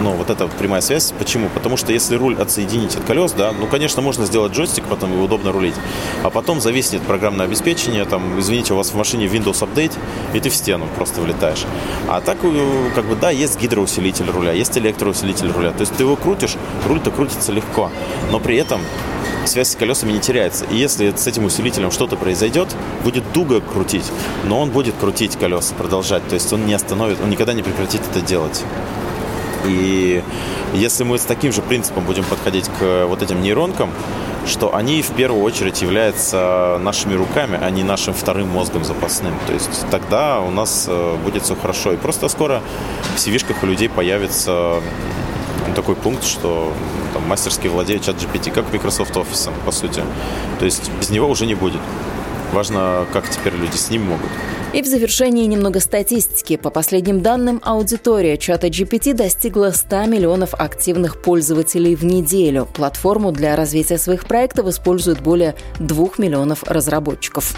ну, 0.01 0.11
вот 0.13 0.29
эта 0.29 0.47
прямая 0.47 0.81
связь. 0.81 1.13
Почему? 1.17 1.49
Потому 1.49 1.77
что 1.77 1.91
если 1.91 2.15
руль 2.15 2.35
отсоединить 2.35 2.95
от 2.95 3.03
колес, 3.03 3.31
да, 3.31 3.51
ну, 3.51 3.67
конечно, 3.67 4.01
можно 4.01 4.25
сделать 4.25 4.53
джойстик, 4.53 4.85
потом 4.85 5.13
его 5.13 5.23
удобно 5.23 5.51
рулить. 5.51 5.75
А 6.23 6.29
потом 6.29 6.61
зависнет 6.61 7.01
программное 7.01 7.45
обеспечение, 7.45 8.05
там, 8.05 8.39
извините, 8.39 8.73
у 8.73 8.77
вас 8.77 8.91
в 8.91 8.95
машине 8.95 9.25
Windows 9.25 9.61
Update, 9.61 9.93
и 10.33 10.39
ты 10.39 10.49
в 10.49 10.55
стену 10.55 10.87
просто 10.95 11.21
влетаешь. 11.21 11.65
А 12.07 12.21
так, 12.21 12.37
э, 12.43 12.89
как 12.95 13.05
бы, 13.05 13.15
да, 13.15 13.29
есть 13.31 13.59
гидроусилитель 13.59 14.29
руля, 14.29 14.51
есть 14.51 14.77
электроусилитель 14.77 15.51
руля. 15.51 15.71
То 15.71 15.81
есть 15.81 15.95
ты 15.95 16.03
его 16.03 16.15
крутишь, 16.15 16.55
руль-то 16.87 17.11
крутится 17.11 17.51
легко. 17.51 17.91
Но 18.31 18.39
при 18.39 18.57
этом 18.57 18.81
связь 19.45 19.69
с 19.69 19.75
колесами 19.75 20.11
не 20.11 20.19
теряется. 20.19 20.65
И 20.65 20.75
если 20.75 21.13
с 21.15 21.25
этим 21.25 21.45
усилителем 21.45 21.91
что-то 21.91 22.15
произойдет, 22.15 22.67
будет 23.03 23.23
дуга 23.33 23.61
крутить, 23.61 24.05
но 24.45 24.59
он 24.59 24.69
будет 24.69 24.95
крутить 24.99 25.37
колеса, 25.37 25.73
продолжать. 25.75 26.27
То 26.27 26.35
есть 26.35 26.51
он 26.53 26.65
не 26.65 26.73
остановит, 26.73 27.19
он 27.21 27.29
никогда 27.29 27.53
не 27.53 27.63
прекратит 27.63 28.01
это 28.11 28.21
делать. 28.21 28.63
И 29.67 30.23
если 30.73 31.03
мы 31.03 31.17
с 31.17 31.23
таким 31.23 31.51
же 31.51 31.61
принципом 31.61 32.05
будем 32.05 32.23
подходить 32.23 32.69
к 32.79 33.05
вот 33.07 33.21
этим 33.21 33.41
нейронкам, 33.41 33.91
что 34.45 34.73
они 34.73 35.01
в 35.01 35.11
первую 35.11 35.43
очередь 35.43 35.81
являются 35.81 36.79
нашими 36.81 37.13
руками, 37.13 37.59
а 37.61 37.69
не 37.69 37.83
нашим 37.83 38.13
вторым 38.13 38.47
мозгом 38.47 38.85
запасным. 38.85 39.33
То 39.45 39.53
есть 39.53 39.85
тогда 39.91 40.39
у 40.39 40.51
нас 40.51 40.85
э, 40.87 41.17
будет 41.23 41.43
все 41.43 41.55
хорошо. 41.55 41.91
И 41.93 41.97
просто 41.97 42.29
скоро 42.29 42.61
в 43.15 43.19
cv 43.19 43.55
у 43.61 43.65
людей 43.65 43.89
появится 43.89 44.81
такой 45.75 45.95
пункт, 45.95 46.23
что 46.23 46.73
там, 47.13 47.27
мастерски 47.27 47.67
владеет 47.67 48.03
чат 48.03 48.15
GPT, 48.15 48.51
как 48.51 48.71
Microsoft 48.73 49.15
Office, 49.15 49.51
по 49.65 49.71
сути. 49.71 50.01
То 50.59 50.65
есть 50.65 50.91
без 50.99 51.09
него 51.09 51.27
уже 51.27 51.45
не 51.45 51.55
будет. 51.55 51.81
Важно, 52.53 53.05
как 53.11 53.29
теперь 53.29 53.53
люди 53.53 53.75
с 53.75 53.89
ним 53.89 54.03
могут. 54.03 54.29
И 54.73 54.81
в 54.81 54.85
завершении 54.85 55.45
немного 55.45 55.79
статистики. 55.79 56.57
По 56.57 56.69
последним 56.69 57.21
данным, 57.21 57.61
аудитория 57.63 58.37
чата 58.37 58.67
GPT 58.67 59.13
достигла 59.13 59.71
100 59.71 60.05
миллионов 60.07 60.53
активных 60.53 61.21
пользователей 61.21 61.95
в 61.95 62.03
неделю. 62.03 62.67
Платформу 62.73 63.31
для 63.31 63.55
развития 63.55 63.97
своих 63.97 64.25
проектов 64.25 64.67
используют 64.67 65.21
более 65.21 65.55
2 65.79 66.09
миллионов 66.17 66.63
разработчиков. 66.65 67.55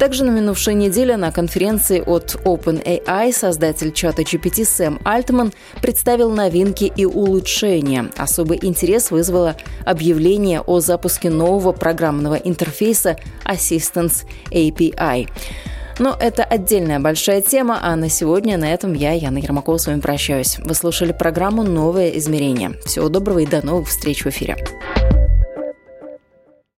Также 0.00 0.24
на 0.24 0.30
минувшей 0.30 0.74
неделе 0.74 1.16
на 1.16 1.30
конференции 1.30 2.02
от 2.04 2.34
OpenAI 2.44 3.32
создатель 3.32 3.92
чата 3.92 4.22
GPT 4.22 4.64
Сэм 4.64 4.98
Альтман 5.04 5.52
представил 5.80 6.32
новинки 6.32 6.92
и 6.94 7.06
улучшения. 7.06 8.10
Особый 8.16 8.58
интерес 8.60 9.12
вызвало 9.12 9.56
объявление 9.86 10.60
о 10.60 10.80
запуске 10.80 11.30
нового 11.30 11.70
программного 11.70 12.34
интерфейса 12.34 13.16
Assistance 13.44 14.24
API. 14.50 15.28
Но 15.98 16.16
это 16.18 16.44
отдельная 16.44 17.00
большая 17.00 17.42
тема, 17.42 17.78
а 17.82 17.96
на 17.96 18.08
сегодня 18.08 18.56
на 18.56 18.72
этом 18.72 18.92
я, 18.94 19.12
Яна 19.12 19.38
Ермакова, 19.38 19.78
с 19.78 19.86
вами 19.86 20.00
прощаюсь. 20.00 20.58
Вы 20.58 20.74
слушали 20.74 21.12
программу 21.12 21.64
«Новое 21.64 22.10
измерение». 22.10 22.72
Всего 22.84 23.08
доброго 23.08 23.40
и 23.40 23.46
до 23.46 23.64
новых 23.64 23.88
встреч 23.88 24.24
в 24.24 24.28
эфире. 24.28 24.56